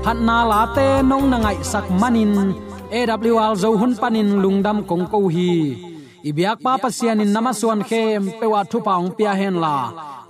phat 0.03 0.17
na 0.27 0.37
la 0.51 0.61
te 0.75 0.87
nong 1.09 1.27
na 1.31 1.37
ngai 1.43 1.57
sak 1.71 1.85
manin 2.01 2.33
AWR 2.99 3.53
zo 3.61 3.69
hun 3.79 3.93
panin 4.01 4.29
lungdam 4.43 4.77
kong 4.89 5.05
ko 5.11 5.19
hi 5.35 5.51
ibyak 6.29 6.61
pa 6.63 6.73
pasian 6.77 7.21
in 7.23 7.33
namaswan 7.35 7.81
khem, 7.89 8.21
pewa 8.39 8.61
thu 8.71 8.77
paung 8.87 9.09
pia 9.17 9.33
hen 9.39 9.55
la 9.63 9.77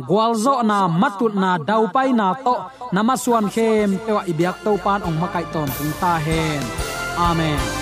gwalzo 0.08 0.56
na 0.70 0.78
matut 1.02 1.34
na 1.44 1.52
dau 1.70 1.84
pai 1.96 2.10
na 2.20 2.28
to 2.46 2.56
namaswan 2.96 3.46
khem, 3.54 3.90
pewa 4.06 4.22
ibyak 4.32 4.58
to 4.66 4.72
pan 4.84 5.00
ong 5.08 5.18
makai 5.22 5.46
ton 5.54 5.70
tung 5.78 5.94
ta 6.02 6.14
hen. 6.26 6.64
Amen. 7.30 7.81